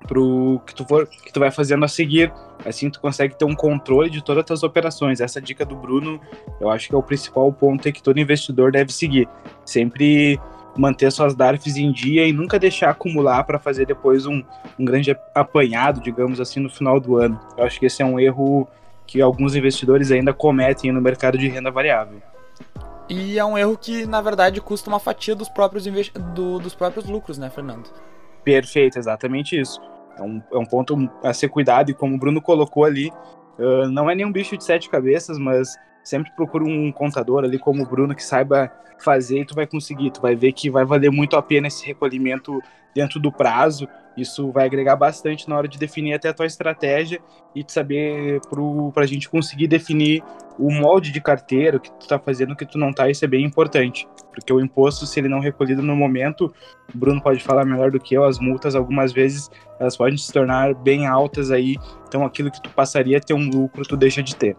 pro 0.08 0.62
que 0.66 0.74
tu 0.74 0.86
for 0.86 1.08
que 1.08 1.32
tu 1.32 1.40
vai 1.40 1.52
fazendo 1.52 1.86
a 1.86 1.88
seguir. 1.88 2.32
Assim 2.66 2.90
tu 2.90 3.00
consegue 3.00 3.36
ter 3.36 3.46
um 3.46 3.56
controle 3.56 4.10
de 4.10 4.24
todas 4.24 4.42
as 4.42 4.48
tuas 4.48 4.64
operações. 4.64 5.20
Essa 5.20 5.42
dica 5.42 5.66
do 5.66 5.76
Bruno, 5.76 6.20
eu 6.60 6.70
acho 6.70 6.88
que 6.90 6.96
é 6.96 6.98
o 6.98 7.04
principal 7.04 7.52
ponto 7.52 7.92
que 7.92 8.04
todo 8.04 8.20
investidor 8.20 8.72
deve 8.72 8.92
seguir. 8.92 9.28
Sempre 9.66 10.40
manter 10.78 11.12
suas 11.12 11.36
DARFs 11.36 11.76
em 11.78 11.92
dia 11.92 12.26
e 12.26 12.32
nunca 12.32 12.58
deixar 12.58 12.92
acumular 12.92 13.44
para 13.44 13.60
fazer 13.60 13.86
depois 13.86 14.26
um, 14.26 14.44
um 14.80 14.86
grande 14.86 15.16
apanhado, 15.36 16.02
digamos 16.02 16.40
assim, 16.40 16.60
no 16.60 16.70
final 16.70 17.00
do 17.00 17.18
ano. 17.18 17.40
Eu 17.58 17.66
acho 17.66 17.80
que 17.80 17.86
esse 17.86 18.02
é 18.02 18.06
um 18.06 18.20
erro 18.20 18.68
que 19.06 19.22
alguns 19.22 19.56
investidores 19.56 20.12
ainda 20.12 20.34
cometem 20.34 20.92
no 20.92 21.02
mercado 21.02 21.38
de 21.38 21.48
renda 21.48 21.70
variável. 21.70 22.22
E 23.10 23.38
é 23.38 23.44
um 23.44 23.58
erro 23.58 23.78
que, 23.78 24.06
na 24.06 24.22
verdade, 24.22 24.62
custa 24.62 24.90
uma 24.90 25.00
fatia 25.00 25.36
dos 25.36 25.50
próprios, 25.50 25.86
do, 26.34 26.60
dos 26.60 26.74
próprios 26.74 27.06
lucros, 27.06 27.38
né, 27.38 27.50
Fernando? 27.50 27.90
Perfeito, 28.44 28.98
exatamente 28.98 29.60
isso. 29.60 29.82
É 30.22 30.26
um, 30.26 30.42
é 30.54 30.58
um 30.58 30.66
ponto 30.66 31.10
a 31.24 31.34
ser 31.34 31.50
cuidado, 31.50 31.92
e 31.92 31.94
como 31.94 32.16
o 32.16 32.18
Bruno 32.18 32.42
colocou 32.42 32.86
ali, 32.86 33.10
uh, 33.58 33.90
não 33.90 34.10
é 34.10 34.16
nenhum 34.16 34.32
bicho 34.32 34.56
de 34.56 34.64
sete 34.64 34.90
cabeças, 34.90 35.38
mas 35.38 35.76
sempre 36.04 36.32
procura 36.36 36.64
um 36.64 36.92
contador 36.92 37.44
ali 37.44 37.58
como 37.58 37.84
o 37.84 37.86
Bruno 37.86 38.16
que 38.16 38.24
saiba 38.24 38.72
fazer 39.00 39.42
e 39.42 39.46
tu 39.46 39.56
vai 39.56 39.68
conseguir. 39.68 40.12
Tu 40.12 40.22
vai 40.22 40.36
ver 40.36 40.52
que 40.52 40.70
vai 40.70 40.86
valer 40.86 41.12
muito 41.12 41.36
a 41.36 41.42
pena 41.42 41.68
esse 41.68 41.86
recolhimento 41.86 42.62
dentro 42.94 43.20
do 43.20 43.32
prazo. 43.32 43.88
Isso 44.16 44.52
vai 44.52 44.66
agregar 44.66 44.96
bastante 44.96 45.48
na 45.48 45.56
hora 45.56 45.68
de 45.68 45.78
definir 45.78 46.14
até 46.14 46.30
a 46.30 46.34
tua 46.34 46.46
estratégia 46.46 47.20
e 47.56 47.64
de 47.64 47.72
saber 47.72 48.42
para 48.94 49.04
a 49.04 49.08
gente 49.08 49.30
conseguir 49.30 49.68
definir 49.68 50.24
o 50.60 50.70
molde 50.70 51.12
de 51.12 51.22
carteira, 51.22 51.78
o 51.78 51.80
que 51.80 51.90
tu 51.92 52.02
está 52.02 52.20
fazendo, 52.20 52.52
o 52.52 52.56
que 52.56 52.66
tu 52.66 52.78
não 52.78 52.90
está, 52.90 53.10
isso 53.10 53.24
é 53.24 53.28
bem 53.28 53.46
importante. 53.46 54.08
Porque 54.34 54.52
o 54.52 54.60
imposto, 54.60 55.06
se 55.06 55.20
ele 55.20 55.28
não 55.28 55.40
recolhido 55.40 55.82
no 55.82 55.96
momento, 55.96 56.54
o 56.94 56.98
Bruno 56.98 57.22
pode 57.22 57.42
falar 57.42 57.66
melhor 57.66 57.90
do 57.90 58.00
que 58.00 58.14
eu, 58.14 58.24
as 58.24 58.38
multas 58.38 58.76
algumas 58.76 59.12
vezes 59.12 59.50
elas 59.80 59.98
podem 59.98 60.18
se 60.18 60.32
tornar 60.32 60.74
bem 60.76 61.08
altas 61.08 61.50
aí, 61.50 61.78
então 62.08 62.26
aquilo 62.26 62.52
que 62.52 62.62
tu 62.62 62.70
passaria 62.70 63.18
a 63.18 63.22
ter 63.22 63.34
um 63.34 63.50
lucro, 63.50 63.84
tu 63.84 63.98
deixa 63.98 64.22
de 64.22 64.36
ter. 64.36 64.56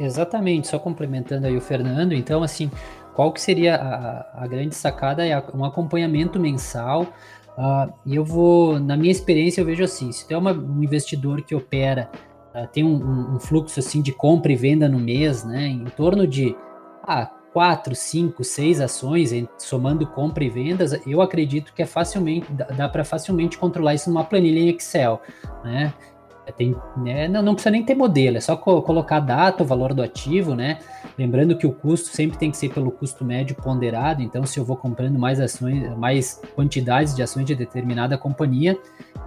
Exatamente, 0.00 0.66
só 0.66 0.78
complementando 0.78 1.46
aí 1.46 1.56
o 1.56 1.60
Fernando, 1.60 2.14
então 2.14 2.42
assim, 2.42 2.68
qual 3.14 3.30
que 3.32 3.40
seria 3.40 3.76
a, 3.76 4.44
a 4.44 4.46
grande 4.46 4.74
sacada? 4.74 5.26
É 5.26 5.40
um 5.54 5.64
acompanhamento 5.64 6.40
mensal. 6.40 7.06
Uh, 7.56 7.92
e 8.06 8.16
eu 8.16 8.24
vou, 8.24 8.80
na 8.80 8.96
minha 8.96 9.12
experiência, 9.12 9.60
eu 9.60 9.66
vejo 9.66 9.84
assim: 9.84 10.10
se 10.10 10.26
tem 10.26 10.36
uma, 10.36 10.52
um 10.52 10.82
investidor 10.82 11.42
que 11.42 11.54
opera, 11.54 12.10
uh, 12.54 12.66
tem 12.68 12.82
um, 12.82 13.34
um, 13.34 13.38
fluxo 13.38 13.78
assim 13.78 14.00
de 14.00 14.12
compra 14.12 14.52
e 14.52 14.56
venda 14.56 14.88
no 14.88 14.98
mês, 14.98 15.44
né, 15.44 15.66
em 15.66 15.84
torno 15.84 16.26
de 16.26 16.56
ah, 17.04 17.30
quatro, 17.52 17.94
cinco, 17.94 18.42
seis 18.42 18.80
ações, 18.80 19.32
somando 19.58 20.06
compra 20.06 20.42
e 20.42 20.48
vendas, 20.48 20.98
eu 21.06 21.20
acredito 21.20 21.74
que 21.74 21.82
é 21.82 21.86
facilmente 21.86 22.50
dá, 22.52 22.64
dá 22.64 22.88
para 22.88 23.04
facilmente 23.04 23.58
controlar 23.58 23.94
isso 23.94 24.08
numa 24.08 24.24
planilha 24.24 24.58
em 24.58 24.68
Excel, 24.68 25.20
né? 25.62 25.92
Tem, 26.50 26.74
né, 26.96 27.28
não, 27.28 27.42
não, 27.42 27.54
precisa 27.54 27.70
nem 27.70 27.84
ter 27.84 27.94
modelo, 27.94 28.36
é 28.36 28.40
só 28.40 28.56
co 28.56 28.82
colocar 28.82 29.18
a 29.18 29.20
data, 29.20 29.62
o 29.62 29.66
valor 29.66 29.94
do 29.94 30.02
ativo, 30.02 30.56
né? 30.56 30.78
Lembrando 31.16 31.56
que 31.56 31.66
o 31.66 31.72
custo 31.72 32.08
sempre 32.08 32.36
tem 32.36 32.50
que 32.50 32.56
ser 32.56 32.70
pelo 32.70 32.90
custo 32.90 33.24
médio 33.24 33.54
ponderado, 33.54 34.22
então 34.22 34.44
se 34.44 34.58
eu 34.58 34.64
vou 34.64 34.76
comprando 34.76 35.18
mais 35.18 35.38
ações, 35.38 35.96
mais 35.96 36.40
quantidades 36.56 37.14
de 37.14 37.22
ações 37.22 37.44
de 37.44 37.54
determinada 37.54 38.18
companhia, 38.18 38.76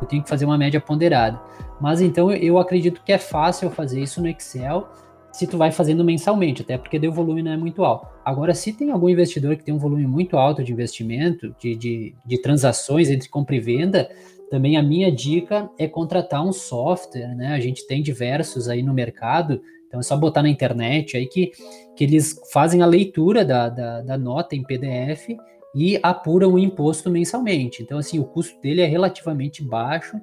eu 0.01 0.07
tenho 0.07 0.23
que 0.23 0.29
fazer 0.29 0.45
uma 0.45 0.57
média 0.57 0.81
ponderada. 0.81 1.39
Mas 1.79 2.01
então 2.01 2.31
eu 2.31 2.57
acredito 2.57 3.01
que 3.03 3.13
é 3.13 3.17
fácil 3.17 3.69
fazer 3.69 4.01
isso 4.01 4.21
no 4.21 4.27
Excel 4.27 4.89
se 5.35 5.45
tu 5.45 5.57
vai 5.57 5.69
fazendo 5.69 6.01
mensalmente, 6.01 6.61
até 6.61 6.77
porque 6.77 6.97
o 7.05 7.11
volume 7.11 7.43
não 7.43 7.51
é 7.51 7.57
muito 7.57 7.83
alto. 7.83 8.07
Agora, 8.23 8.53
se 8.53 8.71
tem 8.71 8.89
algum 8.89 9.09
investidor 9.09 9.57
que 9.57 9.65
tem 9.65 9.73
um 9.73 9.77
volume 9.77 10.07
muito 10.07 10.37
alto 10.37 10.63
de 10.63 10.71
investimento, 10.71 11.53
de, 11.59 11.75
de, 11.75 12.15
de 12.25 12.41
transações 12.41 13.09
entre 13.09 13.27
compra 13.27 13.53
e 13.53 13.59
venda, 13.59 14.09
também 14.55 14.77
a 14.77 14.81
minha 14.81 15.11
dica 15.11 15.69
é 15.77 15.85
contratar 15.85 16.41
um 16.41 16.53
software, 16.53 17.35
né? 17.35 17.47
A 17.47 17.59
gente 17.59 17.85
tem 17.85 18.01
diversos 18.01 18.69
aí 18.69 18.81
no 18.81 18.93
mercado, 18.93 19.61
então 19.85 19.99
é 19.99 20.03
só 20.03 20.15
botar 20.15 20.41
na 20.41 20.47
internet 20.47 21.17
aí 21.17 21.25
que, 21.25 21.51
que 21.93 22.05
eles 22.05 22.41
fazem 22.53 22.81
a 22.81 22.85
leitura 22.85 23.43
da, 23.43 23.67
da, 23.67 24.01
da 24.01 24.17
nota 24.17 24.55
em 24.55 24.63
PDF 24.63 25.35
e 25.75 25.99
apuram 26.01 26.53
o 26.53 26.59
imposto 26.59 27.09
mensalmente. 27.09 27.83
Então, 27.83 27.97
assim, 27.97 28.17
o 28.17 28.23
custo 28.23 28.57
dele 28.61 28.79
é 28.79 28.85
relativamente 28.85 29.61
baixo. 29.61 30.15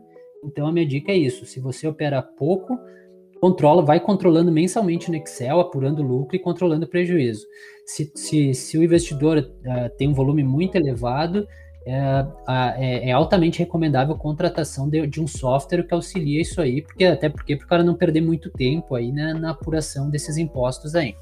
Então, 0.43 0.67
a 0.67 0.73
minha 0.73 0.87
dica 0.87 1.12
é 1.12 1.17
isso: 1.19 1.45
se 1.45 1.61
você 1.61 1.87
opera 1.87 2.23
pouco, 2.23 2.79
controla, 3.39 3.83
vai 3.83 4.01
controlando 4.01 4.51
mensalmente 4.51 5.11
no 5.11 5.17
Excel, 5.19 5.61
apurando 5.61 6.03
lucro 6.03 6.35
e 6.37 6.39
controlando 6.39 6.89
prejuízo. 6.89 7.47
Se, 7.85 8.11
se, 8.15 8.55
se 8.55 8.79
o 8.79 8.83
investidor 8.83 9.41
uh, 9.41 9.95
tem 9.99 10.09
um 10.09 10.15
volume 10.15 10.43
muito 10.43 10.77
elevado, 10.77 11.47
é, 11.85 12.27
é, 12.79 13.09
é, 13.11 13.12
altamente 13.12 13.59
recomendável 13.59 14.15
a 14.15 14.19
contratação 14.19 14.89
de, 14.89 15.07
de, 15.07 15.21
um 15.21 15.27
software 15.27 15.83
que 15.83 15.93
auxilia 15.93 16.41
isso 16.41 16.61
aí, 16.61 16.83
porque 16.83 17.05
até 17.05 17.29
porque 17.29 17.57
para 17.57 17.65
o 17.65 17.69
cara 17.69 17.83
não 17.83 17.95
perder 17.95 18.21
muito 18.21 18.51
tempo 18.51 18.95
aí 18.95 19.11
né, 19.11 19.35
na 19.35 19.51
apuração 19.51 20.09
desses 20.09 20.37
impostos 20.37 20.95
aí. 20.95 21.15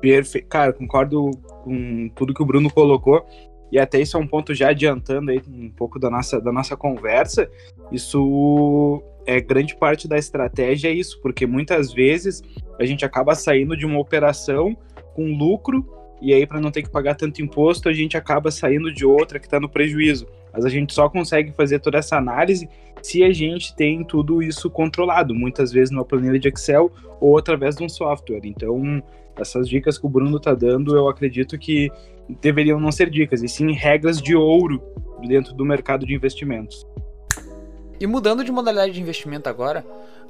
Perfeito, 0.00 0.48
cara, 0.48 0.72
concordo 0.72 1.30
com 1.62 2.10
tudo 2.14 2.34
que 2.34 2.42
o 2.42 2.46
Bruno 2.46 2.70
colocou. 2.70 3.24
E 3.72 3.78
até 3.78 3.98
isso 4.00 4.16
é 4.16 4.20
um 4.20 4.26
ponto 4.26 4.54
já 4.54 4.68
adiantando 4.68 5.30
aí 5.30 5.42
um 5.48 5.70
pouco 5.70 5.98
da 5.98 6.08
nossa, 6.08 6.40
da 6.40 6.52
nossa 6.52 6.76
conversa. 6.76 7.50
Isso 7.90 9.02
é 9.26 9.40
grande 9.40 9.74
parte 9.74 10.06
da 10.06 10.16
estratégia 10.16 10.88
é 10.88 10.92
isso, 10.92 11.20
porque 11.20 11.46
muitas 11.46 11.92
vezes 11.92 12.42
a 12.78 12.84
gente 12.84 13.04
acaba 13.04 13.34
saindo 13.34 13.76
de 13.76 13.84
uma 13.84 13.98
operação 13.98 14.76
com 15.14 15.36
lucro 15.36 15.84
e 16.20 16.32
aí 16.32 16.46
para 16.46 16.60
não 16.60 16.70
ter 16.70 16.82
que 16.82 16.90
pagar 16.90 17.14
tanto 17.14 17.42
imposto, 17.42 17.88
a 17.88 17.92
gente 17.92 18.16
acaba 18.16 18.50
saindo 18.50 18.92
de 18.92 19.04
outra 19.04 19.38
que 19.38 19.46
está 19.46 19.60
no 19.60 19.68
prejuízo. 19.68 20.26
Mas 20.52 20.64
a 20.64 20.68
gente 20.68 20.94
só 20.94 21.08
consegue 21.08 21.52
fazer 21.52 21.80
toda 21.80 21.98
essa 21.98 22.16
análise 22.16 22.68
se 23.02 23.22
a 23.22 23.32
gente 23.32 23.74
tem 23.76 24.02
tudo 24.02 24.42
isso 24.42 24.70
controlado, 24.70 25.34
muitas 25.34 25.70
vezes 25.70 25.90
numa 25.90 26.04
planilha 26.04 26.38
de 26.38 26.48
Excel 26.48 26.90
ou 27.20 27.36
através 27.36 27.76
de 27.76 27.84
um 27.84 27.88
software. 27.88 28.40
Então, 28.44 29.02
essas 29.36 29.68
dicas 29.68 29.98
que 29.98 30.06
o 30.06 30.08
Bruno 30.08 30.38
está 30.38 30.54
dando, 30.54 30.96
eu 30.96 31.08
acredito 31.08 31.58
que 31.58 31.90
deveriam 32.40 32.80
não 32.80 32.90
ser 32.90 33.10
dicas, 33.10 33.42
e 33.42 33.48
sim 33.48 33.72
regras 33.72 34.22
de 34.22 34.34
ouro 34.34 34.82
dentro 35.26 35.52
do 35.52 35.64
mercado 35.64 36.06
de 36.06 36.14
investimentos. 36.14 36.86
E 38.00 38.06
mudando 38.06 38.42
de 38.42 38.50
modalidade 38.50 38.92
de 38.92 39.00
investimento 39.00 39.48
agora, 39.48 39.84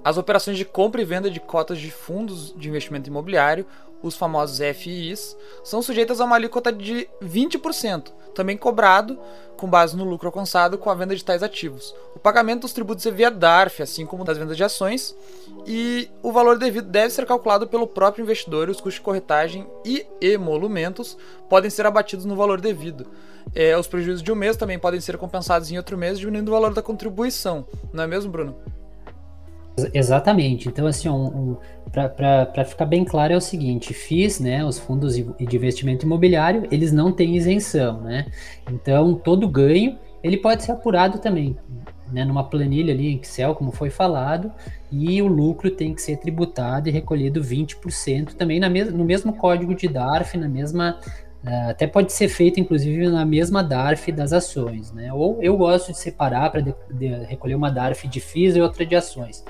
as 0.04 0.18
operações 0.18 0.58
de 0.58 0.64
compra 0.64 1.00
e 1.00 1.04
venda 1.04 1.30
de 1.30 1.40
cotas 1.40 1.78
de 1.78 1.90
fundos 1.90 2.54
de 2.58 2.68
investimento 2.68 3.08
imobiliário, 3.08 3.66
os 4.04 4.14
famosos 4.14 4.58
FIIs, 4.76 5.34
são 5.64 5.80
sujeitas 5.80 6.20
a 6.20 6.24
uma 6.24 6.36
alíquota 6.36 6.70
de 6.70 7.08
20%, 7.22 8.12
também 8.34 8.56
cobrado 8.56 9.18
com 9.56 9.66
base 9.66 9.96
no 9.96 10.04
lucro 10.04 10.28
alcançado 10.28 10.76
com 10.76 10.90
a 10.90 10.94
venda 10.94 11.16
de 11.16 11.24
tais 11.24 11.42
ativos. 11.42 11.94
O 12.14 12.18
pagamento 12.18 12.62
dos 12.62 12.72
tributos 12.74 13.06
é 13.06 13.10
via 13.10 13.30
DARF, 13.30 13.82
assim 13.82 14.04
como 14.04 14.24
das 14.24 14.36
vendas 14.36 14.56
de 14.56 14.64
ações, 14.64 15.16
e 15.66 16.10
o 16.22 16.32
valor 16.32 16.58
devido 16.58 16.88
deve 16.88 17.10
ser 17.10 17.24
calculado 17.24 17.66
pelo 17.66 17.86
próprio 17.86 18.22
investidor 18.22 18.68
os 18.68 18.76
custos 18.76 18.94
de 18.94 19.00
corretagem 19.00 19.66
e 19.84 20.06
emolumentos 20.20 21.16
podem 21.48 21.70
ser 21.70 21.86
abatidos 21.86 22.26
no 22.26 22.36
valor 22.36 22.60
devido. 22.60 23.06
É, 23.54 23.76
os 23.78 23.86
prejuízos 23.86 24.22
de 24.22 24.30
um 24.30 24.36
mês 24.36 24.56
também 24.56 24.78
podem 24.78 25.00
ser 25.00 25.16
compensados 25.16 25.70
em 25.70 25.78
outro 25.78 25.96
mês, 25.96 26.18
diminuindo 26.18 26.48
o 26.48 26.52
valor 26.52 26.74
da 26.74 26.82
contribuição, 26.82 27.66
não 27.92 28.04
é 28.04 28.06
mesmo, 28.06 28.30
Bruno? 28.30 28.56
Exatamente. 29.92 30.68
Então, 30.68 30.86
assim, 30.86 31.08
um, 31.08 31.26
um, 31.26 31.56
para 31.90 32.64
ficar 32.64 32.86
bem 32.86 33.04
claro 33.04 33.32
é 33.32 33.36
o 33.36 33.40
seguinte, 33.40 33.92
FIIs, 33.92 34.38
né, 34.38 34.64
os 34.64 34.78
fundos 34.78 35.16
de 35.16 35.26
investimento 35.40 36.06
imobiliário, 36.06 36.66
eles 36.70 36.92
não 36.92 37.10
têm 37.10 37.36
isenção, 37.36 38.00
né? 38.00 38.26
Então, 38.70 39.14
todo 39.14 39.48
ganho, 39.48 39.98
ele 40.22 40.36
pode 40.36 40.62
ser 40.62 40.72
apurado 40.72 41.18
também, 41.18 41.56
né, 42.12 42.24
numa 42.24 42.44
planilha 42.44 42.94
ali 42.94 43.08
em 43.08 43.18
Excel, 43.18 43.54
como 43.54 43.72
foi 43.72 43.90
falado, 43.90 44.52
e 44.92 45.20
o 45.20 45.26
lucro 45.26 45.70
tem 45.70 45.92
que 45.92 46.00
ser 46.00 46.18
tributado 46.18 46.88
e 46.88 46.92
recolhido 46.92 47.42
20% 47.42 48.34
também 48.34 48.60
na 48.60 48.68
mes 48.68 48.92
no 48.92 49.04
mesmo 49.04 49.32
código 49.32 49.74
de 49.74 49.88
DARF, 49.88 50.38
na 50.38 50.48
mesma 50.48 51.00
Uh, 51.44 51.68
até 51.68 51.86
pode 51.86 52.10
ser 52.10 52.28
feito, 52.28 52.58
inclusive, 52.58 53.06
na 53.08 53.24
mesma 53.26 53.62
DARF 53.62 54.10
das 54.10 54.32
ações, 54.32 54.90
né? 54.92 55.12
Ou 55.12 55.42
eu 55.42 55.54
gosto 55.58 55.92
de 55.92 55.98
separar 55.98 56.50
para 56.50 56.64
recolher 57.28 57.54
uma 57.54 57.70
DARF 57.70 58.08
de 58.08 58.18
FIIs 58.18 58.56
e 58.56 58.62
outra 58.62 58.86
de 58.86 58.96
ações. 58.96 59.44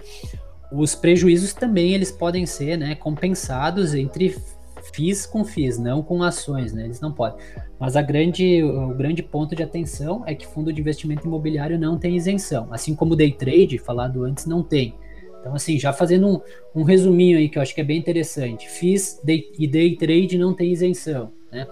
Os 0.73 0.97
prejuízos 0.97 1.55
também 1.55 1.95
eles 1.95 2.11
podem 2.11 2.47
ser 2.47 2.77
né, 2.77 2.97
compensados 2.97 3.95
entre 3.95 4.35
FIIs 4.93 5.25
com 5.25 5.45
FIIs, 5.45 5.79
não 5.79 6.03
com 6.03 6.21
ações, 6.25 6.73
né? 6.73 6.85
Eles 6.85 7.01
não 7.01 7.13
podem. 7.13 7.39
Mas 7.79 7.95
a 7.95 8.03
grande, 8.03 8.61
o 8.65 8.89
grande 8.89 9.23
ponto 9.23 9.55
de 9.55 9.63
atenção 9.63 10.25
é 10.27 10.35
que 10.35 10.49
fundo 10.49 10.73
de 10.73 10.81
investimento 10.81 11.29
imobiliário 11.29 11.79
não 11.79 11.97
tem 11.97 12.17
isenção, 12.17 12.67
assim 12.73 12.93
como 12.97 13.13
o 13.13 13.17
day 13.17 13.31
trade, 13.31 13.79
falado 13.79 14.25
antes, 14.25 14.47
não 14.47 14.65
tem. 14.65 14.97
Então, 15.41 15.55
assim, 15.55 15.79
já 15.79 15.93
fazendo 15.93 16.27
um, 16.27 16.41
um 16.81 16.83
resuminho 16.83 17.39
aí 17.39 17.49
que 17.49 17.57
eu 17.57 17.63
acho 17.63 17.75
que 17.75 17.81
é 17.81 17.85
bem 17.85 17.99
interessante. 17.99 18.69
FIIs 18.69 19.21
e 19.59 19.67
day 19.69 19.95
trade 19.95 20.37
não 20.37 20.53
tem 20.53 20.73
isenção, 20.73 21.31
né? 21.53 21.69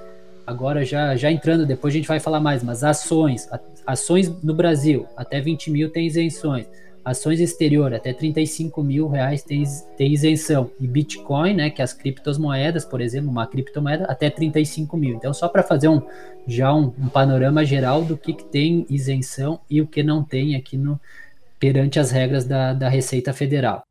Agora, 0.46 0.84
já, 0.84 1.16
já 1.16 1.30
entrando, 1.30 1.64
depois 1.64 1.94
a 1.94 1.96
gente 1.96 2.08
vai 2.08 2.18
falar 2.18 2.40
mais, 2.40 2.62
mas 2.62 2.82
ações, 2.82 3.48
ações 3.86 4.28
no 4.42 4.54
Brasil, 4.54 5.06
até 5.16 5.40
20 5.40 5.70
mil 5.70 5.90
tem 5.90 6.06
isenções. 6.06 6.66
Ações 7.04 7.40
exterior, 7.40 7.92
até 7.92 8.12
35 8.12 8.80
mil 8.82 9.08
reais 9.08 9.42
tem, 9.42 9.64
tem 9.96 10.12
isenção. 10.12 10.70
E 10.78 10.86
Bitcoin, 10.86 11.54
né, 11.54 11.68
que 11.68 11.82
é 11.82 11.84
as 11.84 11.92
criptomoedas, 11.92 12.84
por 12.84 13.00
exemplo, 13.00 13.28
uma 13.28 13.44
criptomoeda, 13.44 14.04
até 14.04 14.30
35 14.30 14.96
mil. 14.96 15.16
Então, 15.16 15.34
só 15.34 15.48
para 15.48 15.64
fazer 15.64 15.88
um, 15.88 16.00
já 16.46 16.72
um, 16.72 16.92
um, 16.96 17.08
panorama 17.08 17.64
geral 17.64 18.04
do 18.04 18.16
que, 18.16 18.32
que 18.32 18.44
tem 18.44 18.86
isenção 18.88 19.60
e 19.68 19.80
o 19.80 19.86
que 19.86 20.02
não 20.02 20.22
tem 20.22 20.54
aqui 20.54 20.76
no, 20.76 21.00
perante 21.58 21.98
as 21.98 22.12
regras 22.12 22.44
da, 22.44 22.72
da 22.72 22.88
Receita 22.88 23.32
Federal. 23.32 23.82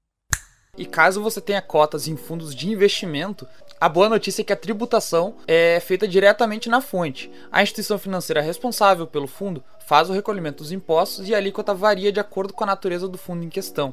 E 0.78 0.86
caso 0.86 1.22
você 1.22 1.42
tenha 1.42 1.62
cotas 1.62 2.08
em 2.08 2.16
fundos 2.16 2.56
de 2.56 2.70
investimento, 2.70 3.46
a 3.82 3.90
boa 3.90 4.08
notícia 4.08 4.44
é 4.44 4.46
que 4.46 4.54
a 4.54 4.56
tributação 4.56 5.34
é 5.48 5.80
feita 5.80 6.08
diretamente 6.08 6.70
na 6.70 6.82
fonte. 6.82 7.32
A 7.52 7.64
instituição 7.64 7.98
financeira 7.98 8.40
responsável 8.40 9.08
pelo 9.08 9.26
fundo 9.26 9.64
faz 9.88 10.08
o 10.08 10.14
recolhimento 10.14 10.62
dos 10.62 10.72
impostos 10.72 11.28
e 11.28 11.34
a 11.34 11.38
alíquota 11.38 11.74
varia 11.74 12.12
de 12.12 12.20
acordo 12.20 12.54
com 12.54 12.64
a 12.64 12.68
natureza 12.68 13.08
do 13.08 13.18
fundo 13.18 13.44
em 13.44 13.50
questão. 13.50 13.92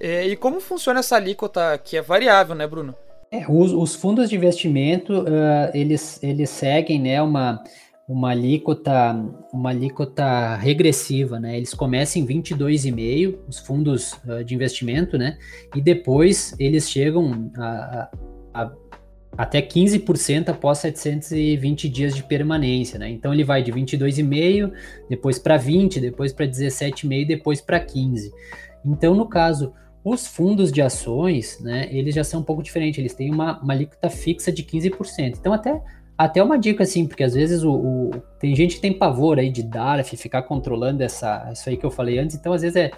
É, 0.00 0.26
e 0.26 0.34
como 0.36 0.58
funciona 0.58 1.00
essa 1.00 1.16
alíquota 1.16 1.76
que 1.76 1.98
é 1.98 2.00
variável, 2.00 2.54
né, 2.54 2.66
Bruno? 2.66 2.94
É, 3.30 3.44
os, 3.46 3.72
os, 3.72 3.94
fundos 3.94 4.30
de 4.30 4.36
investimento 4.36 5.20
uh, 5.20 5.70
eles, 5.74 6.18
eles 6.22 6.48
seguem 6.48 6.98
né, 6.98 7.20
uma, 7.20 7.62
uma 8.08 8.30
alíquota 8.30 9.14
uma 9.52 9.68
alíquota 9.68 10.56
regressiva, 10.56 11.38
né? 11.38 11.58
Eles 11.58 11.74
começam 11.74 12.22
em 12.22 12.26
22,5 12.26 13.38
os 13.46 13.58
fundos 13.58 14.14
uh, 14.26 14.42
de 14.42 14.54
investimento, 14.54 15.18
né? 15.18 15.36
E 15.76 15.80
depois 15.82 16.54
eles 16.58 16.90
chegam 16.90 17.50
a, 17.58 18.08
a, 18.54 18.62
a 18.62 18.89
até 19.36 19.62
15% 19.62 20.48
após 20.48 20.78
720 20.78 21.88
dias 21.88 22.14
de 22.14 22.22
permanência, 22.22 22.98
né? 22.98 23.08
Então 23.08 23.32
ele 23.32 23.44
vai 23.44 23.62
de 23.62 23.72
22,5, 23.72 24.72
depois 25.08 25.38
para 25.38 25.56
20, 25.56 26.00
depois 26.00 26.32
para 26.32 26.46
17,5, 26.46 27.26
depois 27.26 27.60
para 27.60 27.80
15. 27.80 28.32
Então, 28.84 29.14
no 29.14 29.28
caso, 29.28 29.72
os 30.04 30.26
fundos 30.26 30.72
de 30.72 30.80
ações, 30.80 31.58
né, 31.60 31.88
eles 31.90 32.14
já 32.14 32.24
são 32.24 32.40
um 32.40 32.42
pouco 32.42 32.62
diferentes, 32.62 32.98
eles 32.98 33.14
têm 33.14 33.30
uma, 33.32 33.60
uma 33.60 33.72
alíquota 33.72 34.08
fixa 34.08 34.50
de 34.50 34.62
15%. 34.62 35.36
Então, 35.38 35.52
até, 35.52 35.80
até 36.16 36.42
uma 36.42 36.58
dica 36.58 36.82
assim, 36.82 37.06
porque 37.06 37.22
às 37.22 37.34
vezes 37.34 37.62
o, 37.62 37.72
o, 37.72 38.10
tem 38.38 38.54
gente 38.56 38.76
que 38.76 38.80
tem 38.80 38.92
pavor 38.92 39.38
aí 39.38 39.50
de 39.50 39.62
DARF, 39.62 40.16
ficar 40.16 40.42
controlando 40.42 41.02
essa, 41.02 41.50
isso 41.52 41.68
aí 41.68 41.76
que 41.76 41.84
eu 41.84 41.90
falei 41.90 42.18
antes, 42.18 42.36
então 42.36 42.52
às 42.52 42.62
vezes 42.62 42.76
é 42.76 42.90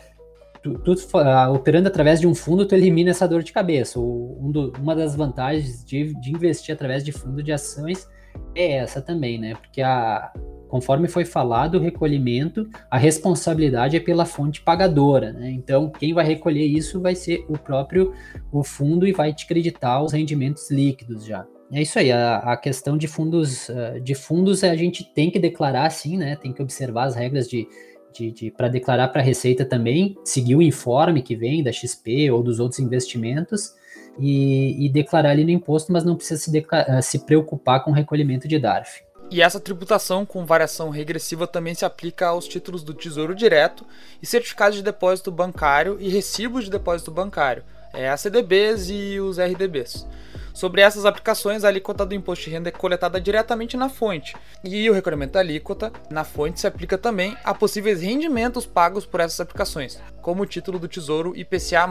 tu, 0.63 0.79
tu 0.79 0.93
uh, 0.93 1.53
operando 1.53 1.89
através 1.89 2.21
de 2.21 2.27
um 2.27 2.35
fundo, 2.35 2.67
tu 2.67 2.75
elimina 2.75 3.11
essa 3.11 3.27
dor 3.27 3.43
de 3.43 3.53
cabeça. 3.53 3.99
O, 3.99 4.39
um 4.41 4.51
do, 4.51 4.73
uma 4.81 4.95
das 4.95 5.17
vantagens 5.17 5.85
de, 5.85 6.15
de 6.21 6.31
investir 6.31 6.75
através 6.75 7.05
de 7.05 7.13
fundo 7.13 7.43
de 7.43 7.53
ações 7.53 8.09
é 8.55 8.77
essa 8.77 9.03
também, 9.03 9.39
né? 9.39 9.55
Porque 9.55 9.83
a, 9.83 10.33
conforme 10.69 11.09
foi 11.09 11.25
falado, 11.25 11.77
o 11.77 11.81
recolhimento, 11.81 12.69
a 12.91 12.97
responsabilidade 12.97 13.97
é 13.97 14.01
pela 14.01 14.25
fonte 14.25 14.63
pagadora, 14.63 15.33
né? 15.33 15.51
Então, 15.51 15.91
quem 15.91 16.15
vai 16.15 16.25
recolher 16.25 16.65
isso 16.65 17.01
vai 17.01 17.15
ser 17.15 17.45
o 17.49 17.59
próprio 17.59 18.15
o 18.51 18.63
fundo 18.63 19.07
e 19.07 19.13
vai 19.13 19.35
te 19.35 19.47
creditar 19.47 20.03
os 20.03 20.13
rendimentos 20.13 20.71
líquidos 20.71 21.27
já. 21.27 21.47
É 21.71 21.81
isso 21.81 21.99
aí, 21.99 22.13
a, 22.13 22.37
a 22.37 22.57
questão 22.57 22.97
de 22.99 23.09
fundos, 23.09 23.69
uh, 23.69 24.01
de 24.01 24.15
fundos 24.15 24.63
a 24.63 24.77
gente 24.77 25.05
tem 25.15 25.31
que 25.31 25.39
declarar 25.39 25.91
sim, 25.91 26.17
né? 26.17 26.37
Tem 26.37 26.53
que 26.53 26.63
observar 26.63 27.05
as 27.05 27.15
regras 27.15 27.49
de, 27.49 27.67
de, 28.13 28.31
de 28.31 28.51
para 28.51 28.69
declarar 28.69 29.09
para 29.09 29.23
a 29.23 29.25
Receita 29.25 29.65
também, 29.65 30.17
seguir 30.25 30.57
o 30.57 30.63
informe 30.63 31.23
que 31.23 31.35
vem 31.35 31.63
da 31.63 31.73
XP 31.73 32.31
ou 32.31 32.43
dos 32.43 32.61
outros 32.61 32.79
investimentos 32.81 33.75
e, 34.19 34.87
e 34.87 34.89
declarar 34.89 35.31
ali 35.31 35.45
no 35.45 35.51
imposto, 35.51 35.93
mas 35.93 36.05
não 36.05 36.17
precisa 36.17 36.41
se, 36.41 36.67
eh, 36.71 37.03
se 37.03 37.19
preocupar 37.21 37.83
com 37.83 37.91
o 37.91 37.95
recolhimento 37.95 38.47
de 38.47 38.59
DARF. 38.59 39.03
E 39.31 39.41
essa 39.41 39.59
tributação 39.59 40.27
com 40.27 40.45
variação 40.45 40.91
regressiva 40.91 41.47
também 41.47 41.75
se 41.75 41.85
aplica 41.85 42.27
aos 42.27 42.47
títulos 42.47 42.83
do 42.83 42.93
Tesouro 42.93 43.35
Direto 43.35 43.87
e 44.21 44.27
certificados 44.27 44.77
de 44.77 44.83
depósito 44.83 45.31
bancário 45.31 45.97
e 45.99 46.11
recibos 46.11 46.65
de 46.65 46.71
depósito 46.71 47.11
bancário, 47.11 47.65
é, 47.95 48.11
a 48.11 48.17
CDBs 48.17 48.91
e 48.91 49.21
os 49.21 49.39
RDBs. 49.39 50.07
Sobre 50.55 50.83
essas 50.83 51.07
aplicações, 51.07 51.65
a 51.65 51.69
alíquota 51.69 52.05
do 52.05 52.15
imposto 52.15 52.45
de 52.45 52.51
renda 52.51 52.69
é 52.69 52.73
coletada 52.73 53.21
diretamente 53.21 53.77
na 53.77 53.89
fonte, 53.89 54.37
e 54.63 54.89
o 54.89 54.93
recolhimento 54.93 55.33
da 55.33 55.41
alíquota 55.41 55.93
na 56.11 56.25
fonte 56.25 56.61
se 56.61 56.67
aplica 56.67 56.99
também 56.99 57.37
a 57.43 57.55
possíveis 57.55 58.03
rendimentos 58.03 58.67
pagos 58.67 59.07
por 59.07 59.21
essas 59.21 59.41
aplicações, 59.41 60.01
como 60.21 60.43
o 60.43 60.47
título 60.47 60.79
do 60.79 60.89
Tesouro 60.89 61.35
IPCA+. 61.37 61.89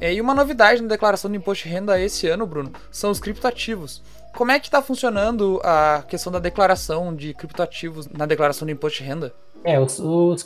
É, 0.00 0.12
e 0.12 0.20
uma 0.20 0.34
novidade 0.34 0.82
na 0.82 0.88
declaração 0.88 1.30
do 1.30 1.36
imposto 1.36 1.64
de 1.64 1.70
renda 1.70 2.00
esse 2.00 2.28
ano, 2.28 2.46
Bruno, 2.46 2.72
são 2.90 3.10
os 3.10 3.20
criptoativos. 3.20 4.02
Como 4.34 4.50
é 4.50 4.58
que 4.58 4.66
está 4.66 4.80
funcionando 4.80 5.60
a 5.62 6.02
questão 6.08 6.32
da 6.32 6.38
declaração 6.38 7.14
de 7.14 7.34
criptoativos 7.34 8.08
na 8.08 8.24
declaração 8.24 8.64
do 8.64 8.72
imposto 8.72 8.98
de 8.98 9.04
renda? 9.04 9.34
É, 9.64 9.78
os, 9.78 9.98
os 9.98 10.44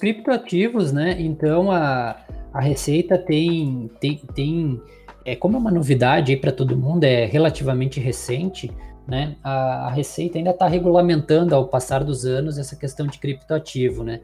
né? 0.92 1.16
Então 1.18 1.70
a, 1.70 2.16
a 2.52 2.60
Receita 2.60 3.16
tem, 3.16 3.90
tem, 4.00 4.20
tem 4.34 4.82
é, 5.26 5.34
como 5.34 5.56
é 5.56 5.60
uma 5.60 5.72
novidade 5.72 6.36
para 6.36 6.52
todo 6.52 6.78
mundo, 6.78 7.02
é 7.02 7.26
relativamente 7.26 7.98
recente, 7.98 8.70
né? 9.08 9.36
A, 9.42 9.88
a 9.88 9.90
Receita 9.90 10.38
ainda 10.38 10.50
está 10.50 10.68
regulamentando 10.68 11.54
ao 11.54 11.66
passar 11.66 12.04
dos 12.04 12.24
anos 12.24 12.58
essa 12.58 12.76
questão 12.76 13.06
de 13.08 13.18
criptoativo, 13.18 14.04
né? 14.04 14.20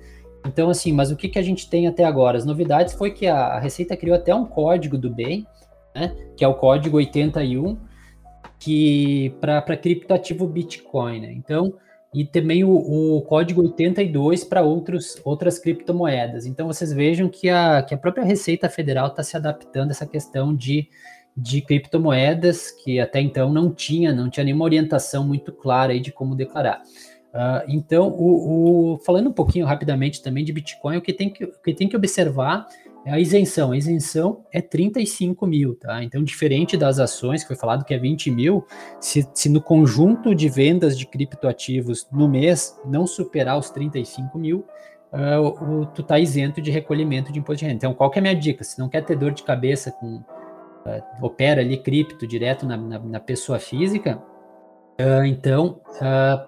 Então, 0.46 0.70
assim, 0.70 0.92
mas 0.92 1.10
o 1.10 1.16
que, 1.16 1.28
que 1.28 1.38
a 1.38 1.42
gente 1.42 1.68
tem 1.68 1.88
até 1.88 2.04
agora? 2.04 2.38
As 2.38 2.44
novidades 2.44 2.94
foi 2.94 3.10
que 3.10 3.26
a, 3.26 3.36
a 3.36 3.58
Receita 3.58 3.96
criou 3.96 4.16
até 4.16 4.32
um 4.32 4.44
código 4.44 4.96
do 4.96 5.10
bem, 5.10 5.44
né? 5.94 6.14
Que 6.36 6.44
é 6.44 6.48
o 6.48 6.54
código 6.54 6.96
81, 6.96 7.76
que 8.60 9.34
para 9.40 9.76
criptoativo 9.76 10.46
Bitcoin, 10.46 11.20
né? 11.20 11.32
Então, 11.32 11.74
e 12.14 12.24
também 12.24 12.62
o, 12.62 12.70
o 12.70 13.22
código 13.22 13.62
82 13.62 14.44
para 14.44 14.62
outras 14.62 15.58
criptomoedas. 15.58 16.44
Então, 16.44 16.66
vocês 16.66 16.92
vejam 16.92 17.28
que 17.28 17.48
a, 17.48 17.82
que 17.82 17.94
a 17.94 17.98
própria 17.98 18.24
Receita 18.24 18.68
Federal 18.68 19.06
está 19.06 19.22
se 19.22 19.36
adaptando 19.36 19.88
a 19.88 19.92
essa 19.92 20.06
questão 20.06 20.54
de, 20.54 20.88
de 21.34 21.62
criptomoedas, 21.62 22.70
que 22.70 23.00
até 23.00 23.20
então 23.20 23.50
não 23.50 23.72
tinha, 23.72 24.12
não 24.12 24.28
tinha 24.28 24.44
nenhuma 24.44 24.64
orientação 24.64 25.26
muito 25.26 25.52
clara 25.52 25.92
aí 25.92 26.00
de 26.00 26.12
como 26.12 26.36
declarar. 26.36 26.82
Uh, 27.32 27.64
então, 27.66 28.08
o, 28.08 28.92
o, 28.92 28.98
falando 28.98 29.30
um 29.30 29.32
pouquinho 29.32 29.64
rapidamente 29.64 30.22
também 30.22 30.44
de 30.44 30.52
Bitcoin, 30.52 30.98
o 30.98 31.00
que 31.00 31.14
tem 31.14 31.30
que, 31.30 31.44
o 31.44 31.62
que, 31.64 31.72
tem 31.72 31.88
que 31.88 31.96
observar 31.96 32.68
a 33.04 33.18
isenção. 33.18 33.72
A 33.72 33.76
isenção 33.76 34.44
é 34.52 34.60
35 34.60 35.46
mil, 35.46 35.74
tá? 35.74 36.02
Então, 36.04 36.22
diferente 36.22 36.76
das 36.76 36.98
ações, 36.98 37.42
que 37.42 37.48
foi 37.48 37.56
falado 37.56 37.84
que 37.84 37.92
é 37.92 37.98
20 37.98 38.30
mil, 38.30 38.64
se, 39.00 39.28
se 39.34 39.48
no 39.48 39.60
conjunto 39.60 40.34
de 40.34 40.48
vendas 40.48 40.96
de 40.96 41.06
criptoativos 41.06 42.06
no 42.12 42.28
mês 42.28 42.78
não 42.84 43.06
superar 43.06 43.58
os 43.58 43.70
35 43.70 44.38
mil, 44.38 44.64
uh, 45.12 45.80
o, 45.80 45.86
tu 45.86 46.02
tá 46.02 46.18
isento 46.18 46.60
de 46.60 46.70
recolhimento 46.70 47.32
de 47.32 47.38
imposto 47.38 47.60
de 47.60 47.64
renda. 47.64 47.76
Então, 47.76 47.94
qual 47.94 48.10
que 48.10 48.18
é 48.18 48.20
a 48.20 48.22
minha 48.22 48.36
dica? 48.36 48.62
Se 48.62 48.78
não 48.78 48.88
quer 48.88 49.04
ter 49.04 49.16
dor 49.16 49.32
de 49.32 49.42
cabeça 49.42 49.90
com 49.90 50.16
uh, 50.16 50.22
opera 51.20 51.60
ali 51.60 51.76
cripto 51.76 52.26
direto 52.26 52.66
na, 52.66 52.76
na, 52.76 52.98
na 52.98 53.20
pessoa 53.20 53.58
física, 53.58 54.22
uh, 55.00 55.24
então 55.24 55.80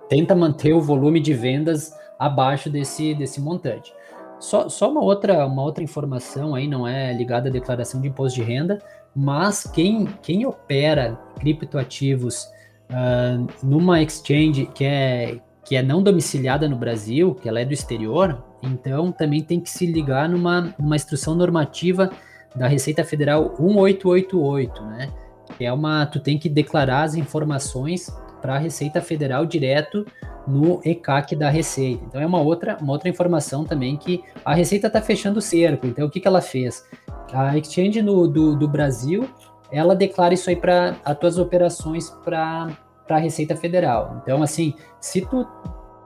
tenta 0.09 0.35
manter 0.35 0.73
o 0.73 0.81
volume 0.81 1.19
de 1.19 1.35
vendas 1.35 1.93
abaixo 2.19 2.71
desse, 2.71 3.15
desse 3.15 3.41
montante. 3.41 3.93
Só, 4.39 4.69
só 4.69 4.91
uma, 4.91 5.03
outra, 5.03 5.47
uma 5.47 5.63
outra 5.63 5.83
informação 5.83 6.55
aí, 6.55 6.69
não 6.69 6.87
é 6.87 7.13
ligada 7.13 7.49
à 7.49 7.53
declaração 7.53 8.01
de 8.01 8.09
imposto 8.09 8.41
de 8.41 8.45
renda, 8.45 8.79
mas 9.15 9.65
quem, 9.65 10.07
quem 10.23 10.45
opera 10.45 11.19
criptoativos 11.39 12.45
uh, 12.91 13.47
numa 13.63 14.03
exchange 14.03 14.67
que 14.75 14.85
é, 14.85 15.39
que 15.65 15.77
é 15.77 15.83
não 15.83 16.03
domiciliada 16.03 16.69
no 16.69 16.77
Brasil, 16.77 17.35
que 17.35 17.49
ela 17.49 17.61
é 17.61 17.65
do 17.65 17.73
exterior, 17.73 18.43
então 18.63 19.13
também 19.13 19.43
tem 19.43 19.61
que 19.61 19.71
se 19.71 19.87
ligar 19.87 20.29
numa, 20.29 20.75
numa 20.79 20.97
instrução 20.97 21.35
normativa 21.35 22.11
da 22.55 22.69
Receita 22.69 23.05
Federal 23.05 23.55
1888, 23.59 24.83
né? 24.83 25.13
Que 25.57 25.65
é 25.65 25.73
uma, 25.73 26.07
tu 26.07 26.21
tem 26.21 26.39
que 26.39 26.49
declarar 26.49 27.03
as 27.03 27.15
informações 27.15 28.11
para 28.45 28.57
a 28.57 28.59
Receita 28.59 29.01
Federal 29.01 29.47
direto 29.47 30.07
no 30.47 30.79
ECAC 30.85 31.35
da 31.35 31.49
Receita. 31.49 32.05
Então 32.07 32.21
é 32.21 32.27
uma 32.27 32.43
outra, 32.43 32.77
uma 32.79 32.93
outra 32.93 33.09
informação 33.09 33.65
também 33.65 33.97
que 33.97 34.23
a 34.45 34.53
Receita 34.53 34.89
está 34.89 35.01
fechando 35.01 35.39
o 35.39 35.43
cerco. 35.43 35.87
Então 35.87 36.07
o 36.07 36.11
que, 36.11 36.21
que 36.21 36.29
ela 36.29 36.43
fez? 36.43 36.85
A 37.33 37.57
Exchange 37.57 38.03
no, 38.03 38.29
do, 38.29 38.55
do 38.55 38.69
Brasil, 38.69 39.27
ela 39.73 39.97
declara 39.97 40.35
isso 40.35 40.51
aí 40.51 40.57
para 40.57 40.95
as 41.03 41.19
tuas 41.19 41.39
operações 41.39 42.11
para 42.23 42.69
a 43.09 43.17
Receita 43.17 43.57
Federal. 43.57 44.21
Então 44.23 44.43
assim, 44.43 44.75
se 45.01 45.23
tu 45.23 45.49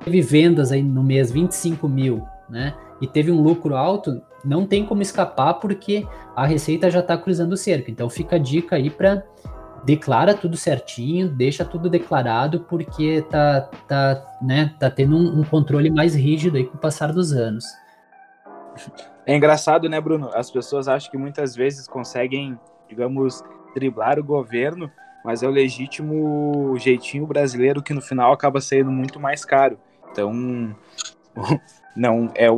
teve 0.05 0.21
vendas 0.21 0.71
aí 0.71 0.81
no 0.81 1.03
mês 1.03 1.33
25 1.33 1.89
mil, 1.89 2.23
né? 2.49 2.73
E 3.01 3.09
teve 3.09 3.33
um 3.33 3.43
lucro 3.43 3.75
alto, 3.75 4.23
não 4.45 4.65
tem 4.65 4.87
como 4.87 5.03
escapar 5.03 5.55
porque 5.55 6.07
a 6.37 6.47
Receita 6.47 6.89
já 6.89 7.01
está 7.01 7.19
cruzando 7.19 7.55
o 7.55 7.57
cerco. 7.57 7.91
Então 7.91 8.09
fica 8.09 8.37
a 8.37 8.39
dica 8.39 8.77
aí 8.77 8.91
para 8.91 9.25
declara 9.89 10.35
tudo 10.35 10.55
certinho, 10.55 11.31
deixa 11.31 11.65
tudo 11.65 11.89
declarado, 11.89 12.61
porque 12.61 13.23
tá, 13.23 13.63
tá, 13.89 14.37
né, 14.43 14.75
tá 14.79 14.91
tendo 14.91 15.17
um, 15.17 15.41
um, 15.41 15.45
controle 15.45 15.91
mais 15.91 16.15
rígido 16.15 16.59
aí 16.59 16.67
com 16.67 16.77
o 16.77 16.81
passar 16.81 17.11
dos 17.11 17.33
anos. 17.33 17.65
É 19.25 19.35
engraçado, 19.35 19.89
né, 19.89 19.99
Bruno? 19.99 20.29
As 20.35 20.51
pessoas 20.51 20.89
acham 20.89 21.11
que 21.11 21.17
muitas 21.17 21.57
vezes 21.57 21.89
conseguem, 21.89 22.61
digamos, 22.87 23.43
driblar 23.75 24.19
o 24.19 24.25
governo, 24.25 24.93
mas 25.25 25.43
é 25.43 25.49
o 25.49 25.51
legítimo 25.51 26.77
jeitinho 26.77 27.27
brasileiro 27.27 27.83
que 27.83 27.95
no 27.95 28.03
final 28.03 28.31
acaba 28.31 28.61
saindo 28.61 28.91
muito 28.91 29.19
mais 29.19 29.43
caro. 29.43 29.79
Então, 30.13 30.31
não 31.97 32.31
é 32.35 32.49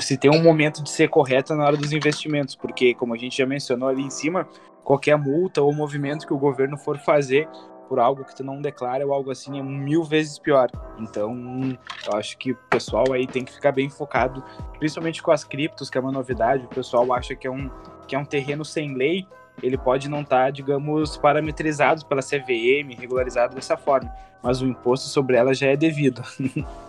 se 0.00 0.16
tem 0.16 0.30
um 0.30 0.42
momento 0.42 0.82
de 0.82 0.88
ser 0.88 1.10
correto 1.10 1.54
na 1.54 1.66
hora 1.66 1.76
dos 1.76 1.92
investimentos, 1.92 2.56
porque 2.56 2.94
como 2.94 3.12
a 3.12 3.18
gente 3.18 3.36
já 3.36 3.44
mencionou 3.44 3.90
ali 3.90 4.02
em 4.02 4.10
cima, 4.10 4.48
qualquer 4.88 5.18
multa 5.18 5.60
ou 5.60 5.70
movimento 5.70 6.26
que 6.26 6.32
o 6.32 6.38
governo 6.38 6.78
for 6.78 6.96
fazer 6.96 7.46
por 7.90 7.98
algo 7.98 8.24
que 8.24 8.34
tu 8.34 8.42
não 8.42 8.58
declara 8.58 9.06
ou 9.06 9.12
algo 9.12 9.30
assim 9.30 9.58
é 9.58 9.62
mil 9.62 10.02
vezes 10.02 10.38
pior. 10.38 10.70
Então, 10.98 11.78
eu 12.06 12.16
acho 12.16 12.38
que 12.38 12.52
o 12.52 12.56
pessoal 12.70 13.04
aí 13.12 13.26
tem 13.26 13.44
que 13.44 13.52
ficar 13.52 13.70
bem 13.70 13.90
focado, 13.90 14.42
principalmente 14.78 15.22
com 15.22 15.30
as 15.30 15.44
criptos, 15.44 15.90
que 15.90 15.98
é 15.98 16.00
uma 16.00 16.10
novidade. 16.10 16.64
O 16.64 16.68
pessoal 16.68 17.12
acha 17.12 17.36
que 17.36 17.46
é 17.46 17.50
um, 17.50 17.70
que 18.06 18.16
é 18.16 18.18
um 18.18 18.24
terreno 18.24 18.64
sem 18.64 18.94
lei, 18.94 19.26
ele 19.62 19.76
pode 19.76 20.08
não 20.08 20.22
estar, 20.22 20.46
tá, 20.46 20.50
digamos, 20.50 21.18
parametrizado 21.18 22.06
pela 22.06 22.22
CVM, 22.22 22.98
regularizado 22.98 23.54
dessa 23.54 23.76
forma, 23.76 24.10
mas 24.42 24.62
o 24.62 24.66
imposto 24.66 25.08
sobre 25.08 25.36
ela 25.36 25.52
já 25.52 25.66
é 25.66 25.76
devido. 25.76 26.22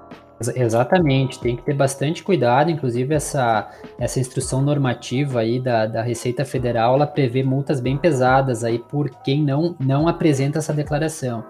Exatamente, 0.56 1.38
tem 1.40 1.58
que 1.58 1.64
ter 1.64 1.74
bastante 1.74 2.24
cuidado, 2.24 2.72
inclusive 2.72 3.14
essa, 3.14 3.70
essa 4.00 4.22
instrução 4.22 4.62
normativa 4.62 5.42
aí 5.42 5.60
da, 5.60 5.86
da 5.86 6.02
Receita 6.02 6.46
Federal, 6.46 6.96
ela 6.96 7.06
prevê 7.06 7.44
multas 7.44 7.82
bem 7.82 7.98
pesadas 7.98 8.64
aí 8.64 8.80
por 8.80 9.10
quem 9.22 9.44
não, 9.44 9.76
não 9.78 10.08
apresenta 10.08 10.60
essa 10.60 10.74
declaração. 10.74 11.44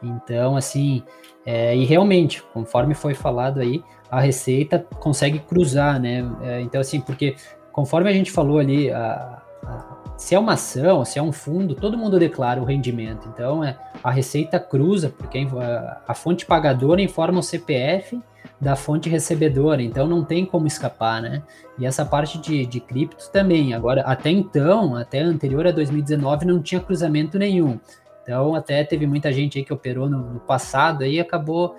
Então, 0.00 0.56
assim, 0.56 1.02
é, 1.44 1.76
e 1.76 1.84
realmente, 1.84 2.40
conforme 2.52 2.94
foi 2.94 3.14
falado 3.14 3.58
aí, 3.60 3.82
a 4.08 4.20
Receita 4.20 4.86
consegue 5.00 5.40
cruzar, 5.40 6.00
né? 6.00 6.24
É, 6.42 6.60
então, 6.60 6.80
assim, 6.80 7.00
porque 7.00 7.34
conforme 7.72 8.08
a 8.08 8.12
gente 8.12 8.30
falou 8.30 8.58
ali, 8.58 8.92
a, 8.92 9.42
a, 9.64 9.96
se 10.16 10.36
é 10.36 10.38
uma 10.38 10.52
ação, 10.52 11.04
se 11.04 11.18
é 11.18 11.22
um 11.22 11.32
fundo, 11.32 11.74
todo 11.74 11.98
mundo 11.98 12.18
declara 12.18 12.60
o 12.60 12.64
rendimento. 12.64 13.28
Então, 13.32 13.64
é, 13.64 13.76
a 14.04 14.10
Receita 14.10 14.60
cruza, 14.60 15.10
porque 15.10 15.38
a, 15.38 16.00
a 16.06 16.14
fonte 16.14 16.46
pagadora 16.46 17.02
informa 17.02 17.40
o 17.40 17.42
CPF 17.42 18.20
da 18.60 18.74
fonte 18.74 19.08
recebedora, 19.08 19.82
então 19.82 20.06
não 20.06 20.24
tem 20.24 20.46
como 20.46 20.66
escapar, 20.66 21.20
né? 21.20 21.42
E 21.78 21.84
essa 21.84 22.04
parte 22.04 22.38
de, 22.38 22.64
de 22.64 22.80
criptos 22.80 23.28
também. 23.28 23.74
Agora, 23.74 24.00
até 24.02 24.30
então, 24.30 24.96
até 24.96 25.20
anterior 25.20 25.66
a 25.66 25.70
2019, 25.70 26.46
não 26.46 26.62
tinha 26.62 26.80
cruzamento 26.80 27.38
nenhum. 27.38 27.78
Então, 28.22 28.54
até 28.54 28.82
teve 28.82 29.06
muita 29.06 29.32
gente 29.32 29.58
aí 29.58 29.64
que 29.64 29.72
operou 29.72 30.08
no, 30.08 30.32
no 30.34 30.40
passado 30.40 31.04
aí 31.04 31.20
acabou 31.20 31.76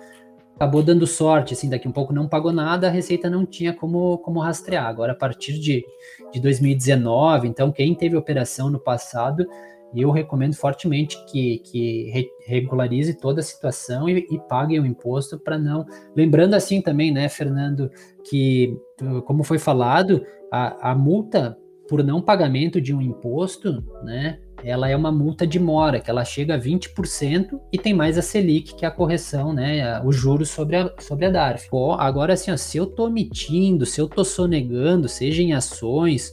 acabou 0.58 0.82
dando 0.82 1.06
sorte, 1.06 1.54
assim, 1.54 1.68
daqui 1.70 1.86
um 1.86 1.92
pouco 1.92 2.12
não 2.12 2.26
pagou 2.26 2.52
nada, 2.52 2.88
a 2.88 2.90
Receita 2.90 3.30
não 3.30 3.46
tinha 3.46 3.72
como, 3.72 4.18
como 4.18 4.40
rastrear. 4.40 4.86
Agora, 4.86 5.12
a 5.12 5.14
partir 5.14 5.56
de, 5.56 5.86
de 6.32 6.40
2019, 6.40 7.46
então, 7.46 7.70
quem 7.70 7.94
teve 7.94 8.16
operação 8.16 8.68
no 8.68 8.80
passado 8.80 9.46
e 9.94 10.02
eu 10.02 10.10
recomendo 10.10 10.54
fortemente 10.54 11.16
que, 11.26 11.58
que 11.60 12.10
re 12.10 12.28
regularize 12.46 13.14
toda 13.14 13.40
a 13.40 13.44
situação 13.44 14.08
e, 14.08 14.26
e 14.30 14.38
pague 14.48 14.78
o 14.78 14.86
imposto 14.86 15.38
para 15.38 15.58
não. 15.58 15.84
Lembrando 16.16 16.54
assim 16.54 16.80
também, 16.80 17.12
né, 17.12 17.28
Fernando, 17.28 17.90
que, 18.28 18.76
como 19.26 19.42
foi 19.42 19.58
falado, 19.58 20.24
a, 20.52 20.90
a 20.90 20.94
multa 20.94 21.56
por 21.88 22.04
não 22.04 22.20
pagamento 22.20 22.80
de 22.80 22.94
um 22.94 23.00
imposto, 23.00 23.82
né, 24.02 24.38
ela 24.62 24.88
é 24.88 24.96
uma 24.96 25.12
multa 25.12 25.46
de 25.46 25.58
mora, 25.58 26.00
que 26.00 26.10
ela 26.10 26.24
chega 26.24 26.54
a 26.54 26.58
20% 26.58 27.58
e 27.72 27.78
tem 27.78 27.94
mais 27.94 28.18
a 28.18 28.22
Selic, 28.22 28.74
que 28.74 28.84
é 28.84 28.88
a 28.88 28.90
correção, 28.90 29.52
né, 29.52 30.00
os 30.04 30.16
juros 30.16 30.50
sobre 30.50 30.76
a, 30.76 30.92
sobre 30.98 31.26
a 31.26 31.30
DARF. 31.30 31.68
Agora, 31.98 32.32
assim, 32.34 32.50
ó, 32.50 32.56
se 32.56 32.76
eu 32.76 32.86
tô 32.86 33.06
omitindo, 33.06 33.86
se 33.86 34.00
eu 34.00 34.08
tô 34.08 34.24
sonegando, 34.24 35.08
seja 35.08 35.42
em 35.42 35.52
ações 35.52 36.32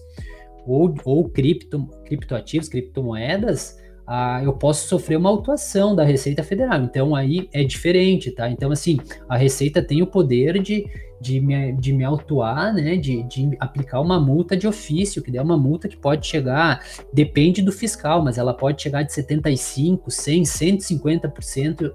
ou, 0.66 0.94
ou 1.04 1.30
cripto, 1.30 1.88
criptoativos, 2.06 2.68
criptomoedas, 2.68 3.78
ah, 4.08 4.40
eu 4.44 4.54
posso 4.54 4.88
sofrer 4.88 5.18
uma 5.18 5.30
autuação 5.30 5.96
da 5.96 6.04
Receita 6.04 6.44
Federal. 6.44 6.84
Então 6.84 7.16
aí 7.16 7.50
é 7.52 7.64
diferente, 7.64 8.30
tá? 8.32 8.50
Então, 8.50 8.72
assim, 8.72 9.00
a 9.28 9.36
Receita 9.36 9.82
tem 9.82 10.02
o 10.04 10.08
poder 10.08 10.62
de, 10.62 10.86
de, 11.20 11.40
me, 11.40 11.72
de 11.74 11.92
me 11.92 12.04
autuar, 12.04 12.72
né? 12.72 12.98
De, 12.98 13.24
de 13.24 13.58
aplicar 13.60 14.00
uma 14.02 14.20
multa 14.20 14.56
de 14.56 14.68
ofício, 14.68 15.24
que 15.24 15.36
é 15.36 15.42
uma 15.42 15.58
multa 15.58 15.88
que 15.88 15.98
pode 15.98 16.28
chegar, 16.28 16.84
depende 17.12 17.64
do 17.64 17.72
fiscal, 17.72 18.24
mas 18.24 18.38
ela 18.38 18.54
pode 18.54 18.82
chegar 18.82 19.02
de 19.02 19.12
75%, 19.12 20.04
100%, 20.06 20.44
150% 20.44 21.88
uh, 21.88 21.94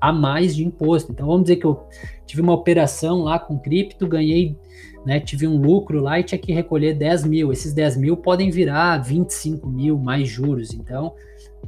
a 0.00 0.12
mais 0.12 0.54
de 0.54 0.64
imposto. 0.64 1.10
Então 1.10 1.26
vamos 1.26 1.42
dizer 1.42 1.56
que 1.56 1.66
eu 1.66 1.84
tive 2.26 2.42
uma 2.42 2.52
operação 2.52 3.22
lá 3.22 3.40
com 3.40 3.58
cripto, 3.58 4.06
ganhei 4.06 4.56
né, 5.04 5.20
tive 5.20 5.46
um 5.46 5.60
lucro 5.60 6.00
lá 6.00 6.20
e 6.20 6.24
tinha 6.24 6.38
que 6.38 6.52
recolher 6.52 6.94
10 6.94 7.24
mil. 7.24 7.52
Esses 7.52 7.72
10 7.72 7.96
mil 7.96 8.16
podem 8.16 8.50
virar 8.50 8.98
25 8.98 9.68
mil 9.68 9.98
mais 9.98 10.28
juros. 10.28 10.72
Então, 10.72 11.14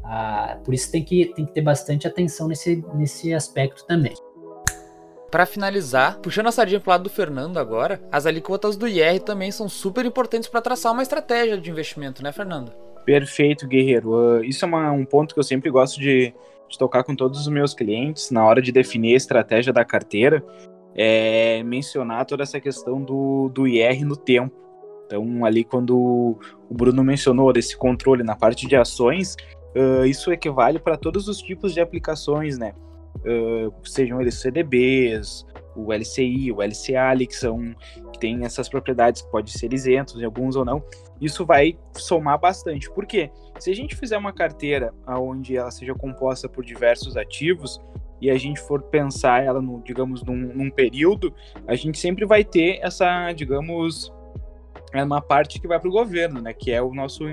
ah, 0.05 0.59
por 0.65 0.75
isso 0.75 0.91
tem 0.91 1.05
que, 1.05 1.27
tem 1.35 1.45
que 1.47 1.53
ter 1.53 1.63
bastante 1.63 2.07
atenção 2.07 2.49
nesse, 2.49 2.85
nesse 2.95 3.33
aspecto 3.33 3.85
também. 3.87 4.15
Para 5.31 5.47
finalizar, 5.47 6.19
puxando 6.19 6.49
a 6.49 6.53
sardinha 6.53 6.79
pro 6.79 6.91
lado 6.91 7.05
do 7.05 7.11
Fernando 7.11 7.57
agora, 7.57 8.03
as 8.13 8.27
alíquotas 8.27 8.77
do 8.77 8.87
IR 8.87 9.19
também 9.21 9.51
são 9.51 9.67
super 9.67 10.05
importantes 10.05 10.47
para 10.47 10.61
traçar 10.61 10.93
uma 10.93 11.03
estratégia 11.03 11.57
de 11.57 11.71
investimento, 11.71 12.23
né, 12.23 12.31
Fernando? 12.33 12.71
Perfeito, 13.07 13.67
Guerreiro. 13.67 14.11
Uh, 14.11 14.45
isso 14.45 14.65
é 14.65 14.69
uma, 14.69 14.93
um 14.93 15.07
ponto 15.07 15.33
que 15.33 15.41
eu 15.41 15.45
sempre 15.45 15.71
gosto 15.71 15.99
de, 15.99 16.35
de 16.69 16.79
tocar 16.79 17.03
com 17.03 17.17
todos 17.17 17.41
os 17.41 17.49
meus 17.49 17.73
clientes 17.73 18.31
na 18.31 18.45
hora 18.45 18.61
de 18.61 18.71
definir 18.71 19.15
a 19.15 19.17
estratégia 19.17 19.73
da 19.73 19.87
carteira, 19.87 20.45
é 20.95 21.63
mencionar 21.63 22.27
toda 22.27 22.43
essa 22.43 22.61
questão 22.61 23.03
do, 23.03 23.49
do 23.49 23.67
IR 23.67 24.05
no 24.05 24.17
tempo. 24.17 24.55
Então, 25.07 25.45
ali 25.45 25.63
quando 25.65 25.97
o 25.97 26.75
Bruno 26.75 27.05
mencionou 27.05 27.53
desse 27.53 27.77
controle 27.77 28.23
na 28.23 28.35
parte 28.35 28.67
de 28.67 28.77
ações, 28.77 29.37
uh, 29.77 30.07
isso 30.07 30.33
equivale 30.33 30.79
para 30.79 30.97
todos 30.97 31.29
os 31.29 31.39
tipos 31.39 31.75
de 31.75 31.81
aplicações, 31.81 32.59
né? 32.59 32.73
Uh, 33.19 33.73
sejam 33.85 34.21
eles 34.21 34.41
CDBs, 34.41 35.47
o 35.77 35.93
LCI, 35.93 36.51
o 36.51 36.63
LCA, 36.63 37.27
que 37.27 37.37
são 37.37 37.75
que 38.13 38.19
tem 38.19 38.45
essas 38.45 38.69
propriedades 38.69 39.23
que 39.23 39.31
podem 39.31 39.53
ser 39.53 39.73
isentos 39.73 40.21
em 40.21 40.25
alguns 40.25 40.57
ou 40.57 40.65
não. 40.65 40.83
Isso 41.21 41.45
vai 41.45 41.79
somar 41.95 42.39
bastante. 42.39 42.91
Por 42.91 43.07
quê? 43.07 43.31
Se 43.59 43.71
a 43.71 43.75
gente 43.75 43.95
fizer 43.95 44.17
uma 44.17 44.33
carteira 44.33 44.93
onde 45.07 45.57
ela 45.57 45.71
seja 45.71 45.95
composta 45.95 46.49
por 46.49 46.65
diversos 46.65 47.17
ativos 47.17 47.81
e 48.23 48.31
a 48.31 48.39
gente 48.39 48.61
for 48.61 48.81
pensar 48.83 49.43
ela 49.43 49.61
no, 49.61 49.83
digamos, 49.85 50.23
num, 50.23 50.37
num 50.37 50.71
período, 50.71 51.35
a 51.67 51.75
gente 51.75 51.99
sempre 51.99 52.25
vai 52.25 52.45
ter 52.45 52.79
essa, 52.81 53.33
digamos, 53.33 54.13
é 54.93 55.03
uma 55.03 55.21
parte 55.21 55.61
que 55.61 55.67
vai 55.67 55.81
para 55.81 55.89
o 55.89 55.93
governo, 55.93 56.41
né? 56.41 56.53
Que 56.53 56.71
é 56.71 56.81
o 56.81 56.95
nosso 56.95 57.25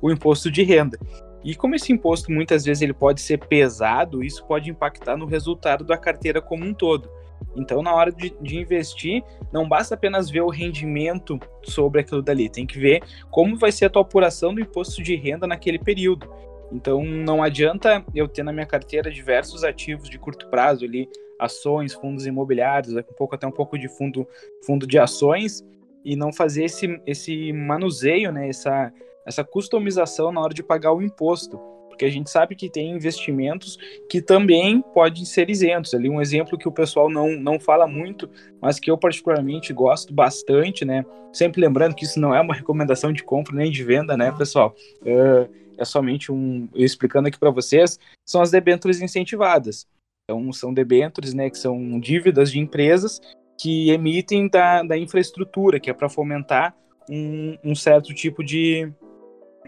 o 0.00 0.10
imposto 0.10 0.50
de 0.50 0.62
renda. 0.62 0.98
E 1.44 1.54
como 1.54 1.74
esse 1.74 1.92
imposto 1.92 2.32
muitas 2.32 2.64
vezes 2.64 2.82
ele 2.82 2.94
pode 2.94 3.20
ser 3.20 3.38
pesado, 3.38 4.24
isso 4.24 4.42
pode 4.46 4.70
impactar 4.70 5.18
no 5.18 5.26
resultado 5.26 5.84
da 5.84 5.98
carteira 5.98 6.40
como 6.40 6.64
um 6.64 6.72
todo. 6.72 7.10
Então, 7.54 7.82
na 7.82 7.94
hora 7.94 8.10
de, 8.10 8.34
de, 8.40 8.56
investir, 8.56 9.22
não 9.52 9.68
basta 9.68 9.94
apenas 9.94 10.30
ver 10.30 10.40
o 10.40 10.48
rendimento 10.48 11.38
sobre 11.62 12.00
aquilo 12.00 12.22
dali, 12.22 12.48
tem 12.48 12.66
que 12.66 12.78
ver 12.78 13.02
como 13.30 13.56
vai 13.56 13.70
ser 13.70 13.84
a 13.84 13.90
tua 13.90 14.02
apuração 14.02 14.54
do 14.54 14.60
imposto 14.60 15.02
de 15.02 15.14
renda 15.14 15.46
naquele 15.46 15.78
período. 15.78 16.28
Então, 16.70 17.02
não 17.02 17.42
adianta 17.42 18.04
eu 18.14 18.28
ter 18.28 18.42
na 18.42 18.52
minha 18.52 18.66
carteira 18.66 19.10
diversos 19.10 19.64
ativos 19.64 20.08
de 20.08 20.18
curto 20.18 20.48
prazo 20.48 20.84
ali, 20.84 21.08
ações, 21.38 21.94
fundos 21.94 22.26
imobiliários, 22.26 22.94
um 22.94 23.02
pouco 23.16 23.34
até 23.34 23.46
um 23.46 23.52
pouco 23.52 23.78
de 23.78 23.88
fundo, 23.88 24.26
fundo 24.64 24.86
de 24.86 24.98
ações, 24.98 25.64
e 26.04 26.16
não 26.16 26.32
fazer 26.32 26.64
esse, 26.64 27.00
esse 27.06 27.52
manuseio, 27.52 28.32
né, 28.32 28.48
essa, 28.48 28.92
essa 29.26 29.44
customização 29.44 30.32
na 30.32 30.40
hora 30.40 30.54
de 30.54 30.62
pagar 30.62 30.92
o 30.92 31.02
imposto, 31.02 31.58
porque 31.98 32.04
a 32.04 32.10
gente 32.10 32.30
sabe 32.30 32.54
que 32.54 32.70
tem 32.70 32.92
investimentos 32.92 33.76
que 34.08 34.22
também 34.22 34.80
podem 34.94 35.24
ser 35.24 35.50
isentos. 35.50 35.92
Ali 35.92 36.08
um 36.08 36.20
exemplo 36.20 36.56
que 36.56 36.68
o 36.68 36.72
pessoal 36.72 37.10
não, 37.10 37.32
não 37.32 37.58
fala 37.58 37.88
muito, 37.88 38.30
mas 38.62 38.78
que 38.78 38.88
eu 38.88 38.96
particularmente 38.96 39.72
gosto 39.72 40.14
bastante, 40.14 40.84
né? 40.84 41.04
Sempre 41.32 41.60
lembrando 41.60 41.96
que 41.96 42.04
isso 42.04 42.20
não 42.20 42.32
é 42.32 42.40
uma 42.40 42.54
recomendação 42.54 43.12
de 43.12 43.24
compra 43.24 43.56
nem 43.56 43.68
de 43.68 43.82
venda, 43.82 44.16
né, 44.16 44.30
pessoal? 44.30 44.76
Uh, 45.02 45.52
é 45.76 45.84
somente 45.84 46.30
um, 46.30 46.68
explicando 46.72 47.26
aqui 47.26 47.38
para 47.38 47.50
vocês, 47.50 47.98
são 48.24 48.40
as 48.40 48.52
debêntures 48.52 49.02
incentivadas. 49.02 49.84
Então, 50.24 50.52
são 50.52 50.72
debêntures, 50.72 51.34
né, 51.34 51.50
que 51.50 51.58
são 51.58 51.98
dívidas 51.98 52.52
de 52.52 52.60
empresas 52.60 53.20
que 53.60 53.90
emitem 53.90 54.48
da, 54.48 54.84
da 54.84 54.96
infraestrutura, 54.96 55.80
que 55.80 55.90
é 55.90 55.92
para 55.92 56.08
fomentar 56.08 56.76
um, 57.10 57.58
um 57.64 57.74
certo 57.74 58.14
tipo 58.14 58.44
de, 58.44 58.88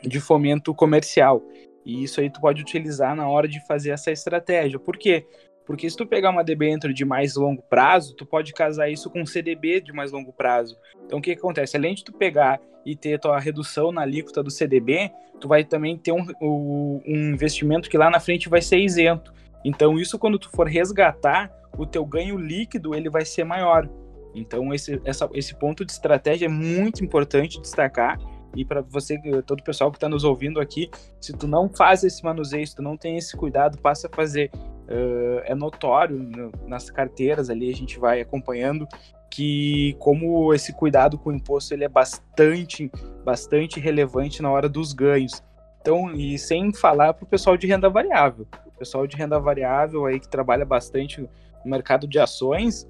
de 0.03 0.21
fomento 0.21 0.75
comercial. 0.75 1.43
E 1.85 2.03
isso 2.03 2.21
aí 2.21 2.31
tu 2.31 2.41
pode 2.41 2.63
utilizar 2.63 3.15
na 3.15 3.29
hora 3.29 3.49
de 3.49 3.65
fazer 3.67 3.91
essa 3.91 4.11
estratégia. 4.11 4.79
Por 4.79 4.97
quê? 4.97 5.27
Porque 5.65 5.89
se 5.89 5.97
tu 5.97 6.07
pegar 6.07 6.31
uma 6.31 6.43
debênture 6.43 6.93
de 6.93 7.05
mais 7.05 7.37
longo 7.37 7.63
prazo, 7.63 8.15
tu 8.17 8.27
pode 8.27 8.53
casar 8.53 8.91
isso 8.91 9.09
com 9.09 9.21
um 9.21 9.27
CDB 9.27 9.81
de 9.81 9.93
mais 9.93 10.11
longo 10.11 10.33
prazo. 10.33 10.77
Então 11.07 11.19
o 11.19 11.23
que, 11.23 11.33
que 11.33 11.39
acontece? 11.39 11.77
Além 11.77 11.95
de 11.95 12.05
tu 12.05 12.13
pegar 12.13 12.61
e 12.85 12.97
ter 12.97 13.21
tua 13.21 13.39
redução 13.39 13.93
na 13.93 14.03
alíquota 14.03 14.43
do 14.43 14.51
CDB, 14.51 15.11
tu 15.39 15.47
vai 15.47 15.65
também 15.65 15.97
ter 15.97 16.13
um, 16.13 16.27
um 16.41 17.01
investimento 17.07 17.89
que 17.89 17.97
lá 17.97 18.11
na 18.11 18.19
frente 18.19 18.49
vai 18.49 18.61
ser 18.61 18.79
isento. 18.79 19.33
Então 19.65 19.99
isso 19.99 20.19
quando 20.19 20.39
tu 20.39 20.51
for 20.51 20.67
resgatar, 20.67 21.51
o 21.79 21.87
teu 21.87 22.05
ganho 22.05 22.37
líquido 22.37 22.95
ele 22.95 23.09
vai 23.09 23.25
ser 23.25 23.45
maior. 23.45 23.89
Então 24.35 24.75
esse, 24.75 25.01
essa, 25.05 25.29
esse 25.35 25.55
ponto 25.55 25.85
de 25.85 25.93
estratégia 25.93 26.47
é 26.47 26.49
muito 26.49 27.05
importante 27.05 27.61
destacar 27.61 28.19
e 28.55 28.65
para 28.65 28.81
você, 28.81 29.19
todo 29.43 29.61
o 29.61 29.65
pessoal 29.65 29.91
que 29.91 29.97
está 29.97 30.09
nos 30.09 30.25
ouvindo 30.25 30.61
aqui, 30.61 30.91
se 31.21 31.33
tu 31.33 31.47
não 31.47 31.69
faz 31.69 32.03
esse 32.03 32.25
manuseio, 32.25 32.67
se 32.67 32.75
tu 32.75 32.83
não 32.83 32.97
tem 32.97 33.17
esse 33.17 33.37
cuidado, 33.37 33.79
passa 33.79 34.09
a 34.09 34.15
fazer. 34.15 34.51
Uh, 34.89 35.41
é 35.45 35.55
notório 35.55 36.17
no, 36.17 36.51
nas 36.67 36.91
carteiras 36.91 37.49
ali, 37.49 37.71
a 37.71 37.75
gente 37.75 37.97
vai 37.99 38.21
acompanhando 38.21 38.89
que 39.31 39.95
como 40.01 40.53
esse 40.53 40.73
cuidado 40.73 41.17
com 41.17 41.31
o 41.31 41.33
imposto 41.33 41.73
ele 41.73 41.85
é 41.85 41.89
bastante, 41.89 42.91
bastante 43.25 43.79
relevante 43.79 44.43
na 44.43 44.51
hora 44.51 44.69
dos 44.69 44.93
ganhos. 44.93 45.43
Então, 45.81 46.13
e 46.13 46.37
sem 46.37 46.75
falar 46.75 47.15
para 47.15 47.25
o 47.25 47.27
pessoal 47.27 47.57
de 47.57 47.67
renda 47.67 47.89
variável. 47.89 48.47
O 48.67 48.79
pessoal 48.79 49.07
de 49.07 49.17
renda 49.17 49.39
variável 49.39 50.07
aí 50.07 50.19
que 50.19 50.29
trabalha 50.29 50.65
bastante 50.65 51.21
no 51.21 51.29
mercado 51.71 52.09
de 52.09 52.19
ações, 52.19 52.83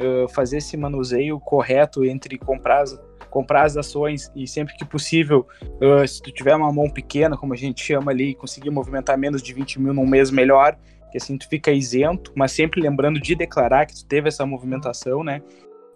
uh, 0.00 0.28
fazer 0.28 0.58
esse 0.58 0.76
manuseio 0.76 1.40
correto 1.40 2.04
entre 2.04 2.38
comprar 2.38 2.82
as, 2.82 2.98
comprar 3.30 3.64
as 3.64 3.76
ações 3.76 4.30
e 4.34 4.46
sempre 4.46 4.76
que 4.76 4.84
possível, 4.84 5.46
uh, 5.62 6.06
se 6.06 6.22
tu 6.22 6.32
tiver 6.32 6.54
uma 6.54 6.72
mão 6.72 6.88
pequena, 6.88 7.36
como 7.36 7.52
a 7.52 7.56
gente 7.56 7.84
chama 7.84 8.10
ali, 8.10 8.34
conseguir 8.34 8.70
movimentar 8.70 9.18
menos 9.18 9.42
de 9.42 9.52
20 9.52 9.80
mil 9.80 9.94
num 9.94 10.06
mês 10.06 10.30
melhor, 10.30 10.76
que 11.10 11.16
assim 11.16 11.36
tu 11.36 11.48
fica 11.48 11.70
isento, 11.70 12.32
mas 12.34 12.52
sempre 12.52 12.80
lembrando 12.80 13.20
de 13.20 13.34
declarar 13.34 13.86
que 13.86 13.94
tu 13.94 14.04
teve 14.06 14.28
essa 14.28 14.44
movimentação, 14.44 15.24
né? 15.24 15.42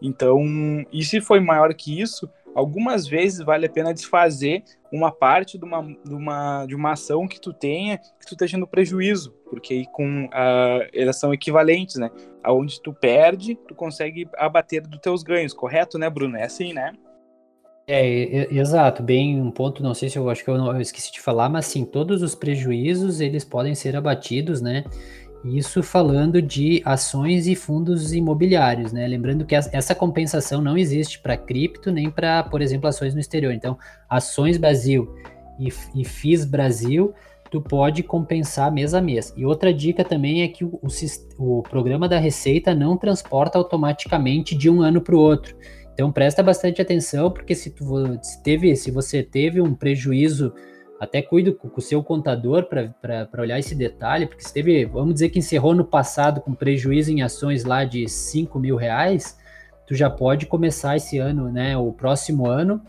Então, 0.00 0.42
e 0.92 1.04
se 1.04 1.20
foi 1.20 1.38
maior 1.38 1.72
que 1.74 2.00
isso, 2.00 2.28
algumas 2.54 3.06
vezes 3.06 3.44
vale 3.44 3.66
a 3.66 3.70
pena 3.70 3.94
desfazer 3.94 4.64
uma 4.92 5.12
parte 5.12 5.56
de 5.56 5.64
uma, 5.64 5.82
de 5.82 6.14
uma, 6.14 6.66
de 6.66 6.74
uma 6.74 6.92
ação 6.92 7.28
que 7.28 7.40
tu 7.40 7.52
tenha, 7.52 7.98
que 7.98 8.26
tu 8.26 8.32
esteja 8.32 8.58
no 8.58 8.66
prejuízo, 8.66 9.32
porque 9.48 9.74
aí 9.74 9.86
com 9.86 10.28
elas 10.92 11.18
são 11.18 11.32
equivalentes, 11.32 11.96
né? 11.96 12.10
Aonde 12.42 12.80
tu 12.82 12.92
perde, 12.92 13.54
tu 13.68 13.74
consegue 13.74 14.28
abater 14.36 14.82
dos 14.82 15.00
teus 15.00 15.22
ganhos, 15.22 15.54
correto, 15.54 15.98
né, 15.98 16.10
Bruno? 16.10 16.36
É 16.36 16.44
assim, 16.44 16.72
né? 16.72 16.92
É, 17.86 18.48
exato, 18.54 19.02
bem 19.02 19.40
um 19.40 19.50
ponto, 19.50 19.82
não 19.82 19.92
sei 19.92 20.08
se 20.08 20.16
eu 20.16 20.30
acho 20.30 20.44
que 20.44 20.50
eu, 20.50 20.56
não, 20.56 20.72
eu 20.72 20.80
esqueci 20.80 21.10
de 21.10 21.20
falar, 21.20 21.48
mas 21.48 21.66
sim, 21.66 21.84
todos 21.84 22.22
os 22.22 22.34
prejuízos, 22.34 23.20
eles 23.20 23.44
podem 23.44 23.74
ser 23.74 23.96
abatidos, 23.96 24.60
né? 24.60 24.84
Isso 25.44 25.82
falando 25.82 26.40
de 26.40 26.80
ações 26.84 27.48
e 27.48 27.56
fundos 27.56 28.12
imobiliários, 28.12 28.92
né? 28.92 29.06
Lembrando 29.08 29.44
que 29.44 29.56
essa 29.56 29.94
compensação 29.94 30.62
não 30.62 30.78
existe 30.78 31.18
para 31.18 31.36
cripto 31.36 31.90
nem 31.90 32.08
para, 32.08 32.44
por 32.44 32.62
exemplo, 32.62 32.88
ações 32.88 33.12
no 33.12 33.20
exterior. 33.20 33.52
Então, 33.52 33.76
ações 34.08 34.56
Brasil 34.56 35.12
e, 35.58 35.68
e 35.96 36.04
FIS 36.04 36.44
Brasil, 36.44 37.12
tu 37.50 37.60
pode 37.60 38.04
compensar 38.04 38.72
mês 38.72 38.94
a 38.94 39.00
mês. 39.00 39.34
E 39.36 39.44
outra 39.44 39.74
dica 39.74 40.04
também 40.04 40.42
é 40.42 40.48
que 40.48 40.64
o, 40.64 40.80
o, 40.80 41.58
o 41.58 41.62
programa 41.64 42.08
da 42.08 42.20
Receita 42.20 42.72
não 42.72 42.96
transporta 42.96 43.58
automaticamente 43.58 44.54
de 44.54 44.70
um 44.70 44.80
ano 44.80 45.00
para 45.00 45.16
o 45.16 45.18
outro. 45.18 45.56
Então 45.92 46.10
presta 46.10 46.42
bastante 46.42 46.80
atenção, 46.80 47.30
porque 47.30 47.54
se 47.54 47.70
tu 47.70 47.84
se 48.22 48.42
teve, 48.42 48.74
se 48.76 48.90
você 48.90 49.22
teve 49.22 49.60
um 49.60 49.74
prejuízo, 49.74 50.52
até 50.98 51.20
cuide 51.20 51.52
com 51.52 51.68
o 51.74 51.80
seu 51.80 52.02
contador 52.02 52.64
para 52.64 53.42
olhar 53.42 53.58
esse 53.58 53.74
detalhe, 53.74 54.26
porque 54.26 54.44
se 54.44 54.54
teve, 54.54 54.84
vamos 54.86 55.14
dizer 55.14 55.30
que 55.30 55.38
encerrou 55.38 55.74
no 55.74 55.84
passado 55.84 56.40
com 56.40 56.54
prejuízo 56.54 57.10
em 57.10 57.22
ações 57.22 57.64
lá 57.64 57.84
de 57.84 58.08
5 58.08 58.58
mil 58.58 58.76
reais, 58.76 59.36
tu 59.86 59.94
já 59.94 60.08
pode 60.08 60.46
começar 60.46 60.96
esse 60.96 61.18
ano, 61.18 61.50
né, 61.50 61.76
o 61.76 61.92
próximo 61.92 62.46
ano, 62.46 62.80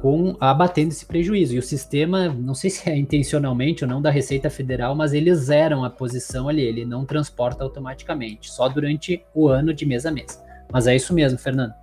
com 0.00 0.36
abatendo 0.40 0.90
esse 0.90 1.04
prejuízo. 1.04 1.54
E 1.54 1.58
o 1.58 1.62
sistema, 1.62 2.28
não 2.28 2.54
sei 2.54 2.70
se 2.70 2.88
é 2.88 2.96
intencionalmente 2.96 3.84
ou 3.84 3.90
não 3.90 4.00
da 4.00 4.10
Receita 4.10 4.48
Federal, 4.48 4.94
mas 4.94 5.12
eles 5.12 5.38
zeram 5.38 5.84
a 5.84 5.90
posição 5.90 6.48
ali, 6.48 6.62
ele 6.62 6.84
não 6.84 7.04
transporta 7.04 7.64
automaticamente, 7.64 8.50
só 8.50 8.68
durante 8.68 9.24
o 9.34 9.48
ano 9.48 9.74
de 9.74 9.84
mês 9.84 10.06
a 10.06 10.10
mês. 10.10 10.42
Mas 10.72 10.86
é 10.86 10.94
isso 10.94 11.12
mesmo, 11.12 11.38
Fernando. 11.38 11.74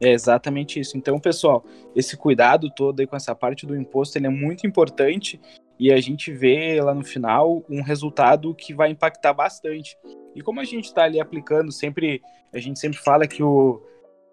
É 0.00 0.12
exatamente 0.12 0.80
isso. 0.80 0.96
Então, 0.96 1.18
pessoal, 1.18 1.64
esse 1.94 2.16
cuidado 2.16 2.70
todo 2.74 3.00
aí 3.00 3.06
com 3.06 3.16
essa 3.16 3.34
parte 3.34 3.66
do 3.66 3.76
imposto, 3.76 4.16
ele 4.16 4.26
é 4.26 4.30
muito 4.30 4.66
importante 4.66 5.38
e 5.78 5.92
a 5.92 6.00
gente 6.00 6.32
vê 6.32 6.80
lá 6.80 6.94
no 6.94 7.04
final 7.04 7.62
um 7.68 7.82
resultado 7.82 8.54
que 8.54 8.72
vai 8.72 8.90
impactar 8.90 9.34
bastante. 9.34 9.96
E 10.34 10.40
como 10.42 10.60
a 10.60 10.64
gente 10.64 10.86
está 10.86 11.04
ali 11.04 11.20
aplicando 11.20 11.70
sempre, 11.70 12.22
a 12.52 12.58
gente 12.58 12.78
sempre 12.78 12.98
fala 12.98 13.26
que 13.26 13.42
o 13.42 13.82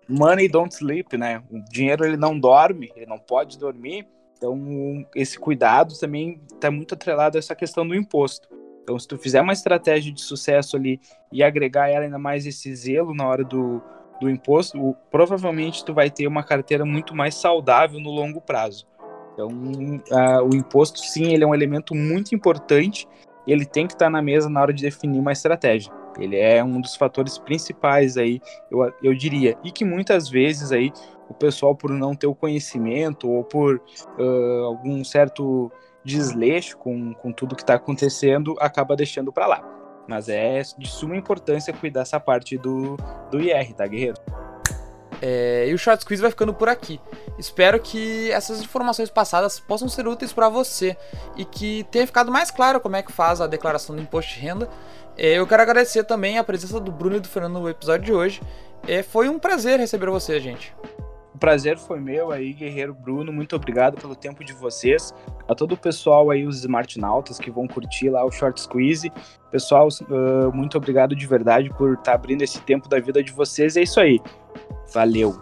money 0.07 0.47
don't 0.47 0.73
sleep, 0.73 1.17
né? 1.17 1.43
O 1.51 1.59
dinheiro 1.69 2.05
ele 2.05 2.17
não 2.17 2.39
dorme, 2.39 2.91
ele 2.95 3.05
não 3.05 3.19
pode 3.19 3.57
dormir. 3.57 4.07
Então, 4.37 5.05
esse 5.15 5.37
cuidado 5.37 5.97
também 5.99 6.41
está 6.53 6.69
muito 6.69 6.93
atrelado 6.93 7.37
a 7.37 7.39
essa 7.39 7.55
questão 7.55 7.85
do 7.85 7.95
imposto. 7.95 8.47
Então, 8.83 8.97
se 8.97 9.07
tu 9.07 9.17
fizer 9.17 9.41
uma 9.41 9.51
estratégia 9.51 10.13
de 10.13 10.21
sucesso 10.21 10.77
ali 10.77 10.99
e 11.31 11.43
agregar 11.43 11.89
ela 11.89 12.05
ainda 12.05 12.19
mais 12.19 12.45
esse 12.45 12.73
zelo 12.73 13.13
na 13.13 13.27
hora 13.27 13.43
do, 13.43 13.81
do 14.19 14.29
imposto, 14.29 14.95
provavelmente 15.11 15.85
tu 15.85 15.93
vai 15.93 16.09
ter 16.09 16.27
uma 16.27 16.43
carteira 16.43 16.85
muito 16.85 17.15
mais 17.15 17.35
saudável 17.35 17.99
no 17.99 18.09
longo 18.09 18.41
prazo. 18.41 18.87
Então, 19.33 19.49
o 20.49 20.55
imposto, 20.55 20.99
sim, 20.99 21.33
ele 21.33 21.43
é 21.43 21.47
um 21.47 21.53
elemento 21.53 21.93
muito 21.93 22.33
importante 22.33 23.07
ele 23.47 23.65
tem 23.65 23.87
que 23.87 23.93
estar 23.93 24.09
na 24.09 24.21
mesa 24.21 24.49
na 24.49 24.61
hora 24.61 24.73
de 24.73 24.83
definir 24.83 25.19
uma 25.19 25.31
estratégia. 25.31 25.91
Ele 26.19 26.37
é 26.37 26.63
um 26.63 26.81
dos 26.81 26.95
fatores 26.95 27.37
principais 27.37 28.17
aí, 28.17 28.41
eu, 28.69 28.91
eu 29.01 29.13
diria, 29.13 29.57
e 29.63 29.71
que 29.71 29.85
muitas 29.85 30.29
vezes 30.29 30.71
aí 30.71 30.91
o 31.29 31.33
pessoal, 31.33 31.75
por 31.75 31.91
não 31.91 32.15
ter 32.15 32.27
o 32.27 32.35
conhecimento 32.35 33.29
ou 33.29 33.43
por 33.43 33.81
uh, 34.17 34.65
algum 34.65 35.03
certo 35.03 35.71
desleixo 36.03 36.77
com, 36.77 37.13
com 37.13 37.31
tudo 37.31 37.55
que 37.55 37.61
está 37.61 37.75
acontecendo, 37.75 38.55
acaba 38.59 38.95
deixando 38.95 39.31
para 39.31 39.45
lá. 39.45 39.76
Mas 40.07 40.29
é 40.29 40.61
de 40.77 40.89
suma 40.89 41.15
importância 41.15 41.73
cuidar 41.73 42.01
essa 42.01 42.19
parte 42.19 42.57
do, 42.57 42.97
do 43.29 43.39
IR, 43.41 43.73
tá, 43.73 43.85
guerreiro? 43.85 44.17
É, 45.21 45.67
e 45.67 45.73
o 45.73 45.77
Short 45.77 46.03
Squeeze 46.03 46.21
vai 46.21 46.31
ficando 46.31 46.53
por 46.53 46.69
aqui. 46.69 46.99
Espero 47.37 47.79
que 47.79 48.31
essas 48.31 48.61
informações 48.61 49.09
passadas 49.09 49.59
possam 49.59 49.89
ser 49.89 50.07
úteis 50.07 50.31
para 50.31 50.49
você 50.49 50.95
e 51.35 51.43
que 51.43 51.83
tenha 51.91 52.05
ficado 52.05 52.31
mais 52.31 52.51
claro 52.51 52.79
como 52.79 52.95
é 52.95 53.01
que 53.01 53.11
faz 53.11 53.41
a 53.41 53.47
declaração 53.47 53.95
do 53.95 54.01
imposto 54.01 54.33
de 54.33 54.39
renda. 54.39 54.69
É, 55.17 55.33
eu 55.33 55.47
quero 55.47 55.63
agradecer 55.63 56.03
também 56.03 56.37
a 56.37 56.43
presença 56.43 56.79
do 56.79 56.91
Bruno 56.91 57.15
e 57.15 57.19
do 57.19 57.27
Fernando 57.27 57.59
no 57.59 57.69
episódio 57.69 58.05
de 58.05 58.13
hoje. 58.13 58.41
É, 58.87 59.01
foi 59.01 59.27
um 59.27 59.39
prazer 59.39 59.79
receber 59.79 60.09
você, 60.09 60.39
gente. 60.39 60.73
O 61.37 61.39
prazer 61.39 61.77
foi 61.77 61.99
meu 61.99 62.31
aí, 62.31 62.51
Guerreiro 62.51 62.95
Bruno. 62.95 63.31
Muito 63.31 63.55
obrigado 63.55 64.01
pelo 64.01 64.15
tempo 64.15 64.43
de 64.43 64.53
vocês. 64.53 65.13
A 65.47 65.53
todo 65.53 65.73
o 65.73 65.77
pessoal 65.77 66.31
aí, 66.31 66.47
os 66.47 66.61
Smartnautas 66.61 67.37
que 67.37 67.51
vão 67.51 67.67
curtir 67.67 68.09
lá 68.09 68.25
o 68.25 68.31
Short 68.31 68.59
Squeeze. 68.59 69.11
Pessoal, 69.51 69.87
uh, 69.87 70.51
muito 70.51 70.75
obrigado 70.75 71.15
de 71.15 71.27
verdade 71.27 71.69
por 71.77 71.91
estar 71.91 72.05
tá 72.05 72.13
abrindo 72.15 72.41
esse 72.41 72.59
tempo 72.61 72.89
da 72.89 72.99
vida 72.99 73.21
de 73.21 73.31
vocês. 73.31 73.77
É 73.77 73.83
isso 73.83 73.99
aí. 73.99 74.19
Valeu. 74.91 75.39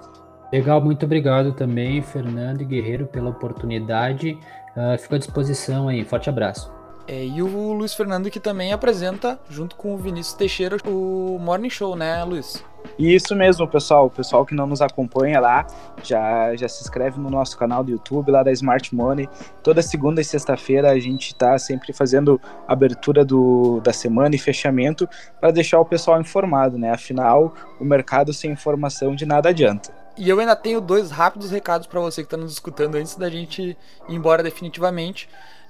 Legal, 0.52 0.82
muito 0.82 1.06
obrigado 1.06 1.54
também, 1.54 2.02
Fernando 2.02 2.60
e 2.60 2.66
Guerreiro, 2.66 3.08
pela 3.08 3.30
oportunidade. 3.30 4.38
Uh, 4.76 5.00
fico 5.00 5.16
à 5.16 5.18
disposição 5.18 5.88
aí. 5.88 6.04
Forte 6.04 6.30
abraço. 6.30 6.70
É, 7.08 7.26
e 7.26 7.42
o 7.42 7.72
Luiz 7.72 7.94
Fernando 7.94 8.30
que 8.30 8.42
também 8.42 8.74
apresenta, 8.74 9.40
junto 9.50 9.78
com 9.78 9.96
o 9.96 9.98
Vinícius 9.98 10.36
Teixeira, 10.36 10.76
o 10.86 11.40
Morning 11.40 11.70
Show, 11.70 11.96
né, 11.96 12.22
Luiz? 12.26 12.62
Isso 12.98 13.36
mesmo, 13.36 13.67
pessoal. 13.67 14.08
O 14.08 14.10
pessoal 14.10 14.45
que 14.45 14.56
não 14.56 14.67
nos 14.67 14.82
acompanha 14.82 15.39
lá, 15.39 15.65
já, 16.04 16.56
já 16.56 16.67
se 16.67 16.84
inscreve 16.84 17.19
no 17.19 17.30
nosso 17.30 17.58
canal 17.58 17.84
do 17.84 17.91
YouTube, 17.91 18.32
lá 18.32 18.43
da 18.43 18.52
Smart 18.52 18.93
Money. 18.93 19.28
Toda 19.63 19.82
segunda 19.82 20.21
e 20.21 20.24
sexta-feira 20.24 20.91
a 20.91 21.00
gente 21.00 21.28
está 21.28 21.58
sempre 21.58 21.93
fazendo 21.93 22.39
abertura 22.67 23.26
do, 23.26 23.80
da 23.82 23.93
semana 23.93 24.36
e 24.36 24.38
fechamento 24.38 25.08
para 25.39 25.52
deixar 25.52 25.80
o 25.80 25.86
pessoal 25.86 26.19
informado, 26.19 26.78
né? 26.78 26.91
Afinal, 26.91 27.54
o 27.80 27.86
mercado 27.86 28.34
sem 28.34 28.52
informação 28.52 29.15
de 29.15 29.26
nada 29.26 29.50
adianta. 29.50 29.93
E 30.17 30.30
eu 30.30 30.39
ainda 30.39 30.56
tenho 30.56 30.80
dois 30.80 31.12
rápidos 31.12 31.52
recados 31.52 31.88
para 31.88 32.00
você 32.00 32.21
que 32.21 32.28
está 32.28 32.38
nos 32.38 32.54
escutando 32.54 32.95
antes 32.95 33.15
da 33.15 33.30
gente 33.30 33.62
ir 33.62 33.78
embora 34.08 34.41
definitivamente. 34.41 35.28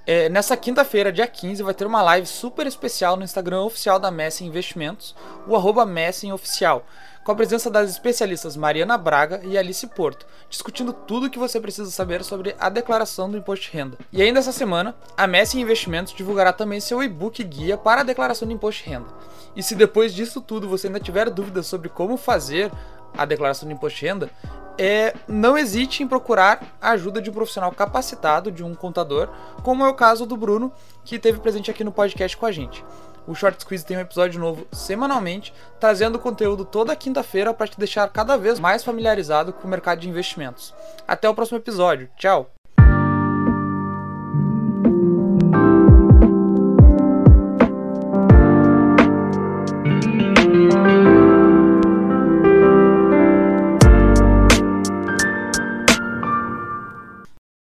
É, 0.08 0.30
nessa 0.30 0.56
quinta-feira, 0.56 1.12
dia 1.12 1.26
15, 1.26 1.63
vai 1.63 1.74
ter 1.74 1.88
uma 1.88 2.04
live 2.04 2.28
super 2.28 2.68
especial 2.68 3.18
no 3.18 3.24
Instagram 3.24 3.62
oficial 3.62 3.98
da 3.98 4.12
Messi 4.12 4.46
Investimentos, 4.46 5.15
o 5.48 5.56
arroba 5.56 5.84
Messi 5.84 6.32
Oficial, 6.32 6.86
com 7.24 7.32
a 7.32 7.36
presença 7.36 7.72
das 7.72 7.89
especialistas 7.89 8.56
Mariana 8.56 9.00
Braga 9.00 9.41
e 9.44 9.58
Alice 9.58 9.88
Porto, 9.88 10.28
discutindo 10.48 10.94
tudo 10.94 11.26
o 11.26 11.30
que 11.30 11.39
você 11.39 11.60
precisa 11.60 11.89
saber 11.89 12.24
sobre 12.24 12.56
a 12.60 12.70
declaração 12.70 13.32
do 13.32 13.36
imposto 13.36 13.65
de 13.65 13.72
renda. 13.72 13.98
E 14.13 14.22
ainda 14.22 14.38
essa 14.38 14.52
semana, 14.52 14.96
a 15.18 15.26
Messi 15.26 15.60
Investimentos 15.60 16.13
divulgará 16.13 16.54
também 16.54 16.80
seu 16.80 17.02
e-book 17.02 17.44
guia 17.44 17.76
para 17.76 18.02
a 18.02 18.04
declaração 18.04 18.48
do 18.48 18.54
imposto 18.54 18.84
de 18.84 18.89
renda. 18.91 19.08
E 19.56 19.63
se 19.63 19.74
depois 19.74 20.13
disso 20.13 20.39
tudo 20.39 20.70
você 20.70 20.86
ainda 20.86 21.00
tiver 21.00 21.32
dúvidas 21.32 21.65
sobre 21.65 21.89
como 21.89 22.15
fazer 22.15 22.72
a 23.17 23.25
declaração 23.25 23.67
do 23.67 23.73
imposto 23.73 23.99
de 23.99 24.06
renda, 24.06 24.30
é, 24.78 25.13
não 25.28 25.58
hesite 25.58 26.04
em 26.04 26.08
procurar 26.08 26.75
a 26.82 26.91
ajuda 26.91 27.21
de 27.21 27.30
um 27.30 27.34
profissional 27.34 27.71
capacitado, 27.71 28.51
de 28.51 28.63
um 28.63 28.75
contador, 28.75 29.30
como 29.63 29.84
é 29.84 29.88
o 29.88 29.93
caso 29.93 30.25
do 30.25 30.36
Bruno, 30.36 30.71
que 31.04 31.15
esteve 31.15 31.39
presente 31.39 31.71
aqui 31.71 31.84
no 31.84 31.91
podcast 31.91 32.36
com 32.36 32.45
a 32.45 32.51
gente. 32.51 32.84
O 33.28 33.34
Short 33.34 33.60
Squeeze 33.62 33.86
tem 33.86 33.97
um 33.97 34.01
episódio 34.01 34.39
novo 34.39 34.67
semanalmente, 34.71 35.54
trazendo 35.80 36.19
conteúdo 36.19 36.63
toda 36.63 36.95
quinta-feira 36.95 37.54
para 37.54 37.67
te 37.67 37.80
deixar 37.80 38.08
cada 38.10 38.38
vez 38.38 38.60
mais 38.60 38.84
familiarizado 38.84 39.51
com 39.51 39.67
o 39.67 39.71
mercado 39.71 39.99
de 39.99 40.10
investimentos. 40.10 40.73
Até 41.08 41.28
o 41.28 41.34
próximo 41.34 41.58
episódio. 41.58 42.10
Tchau! 42.17 42.55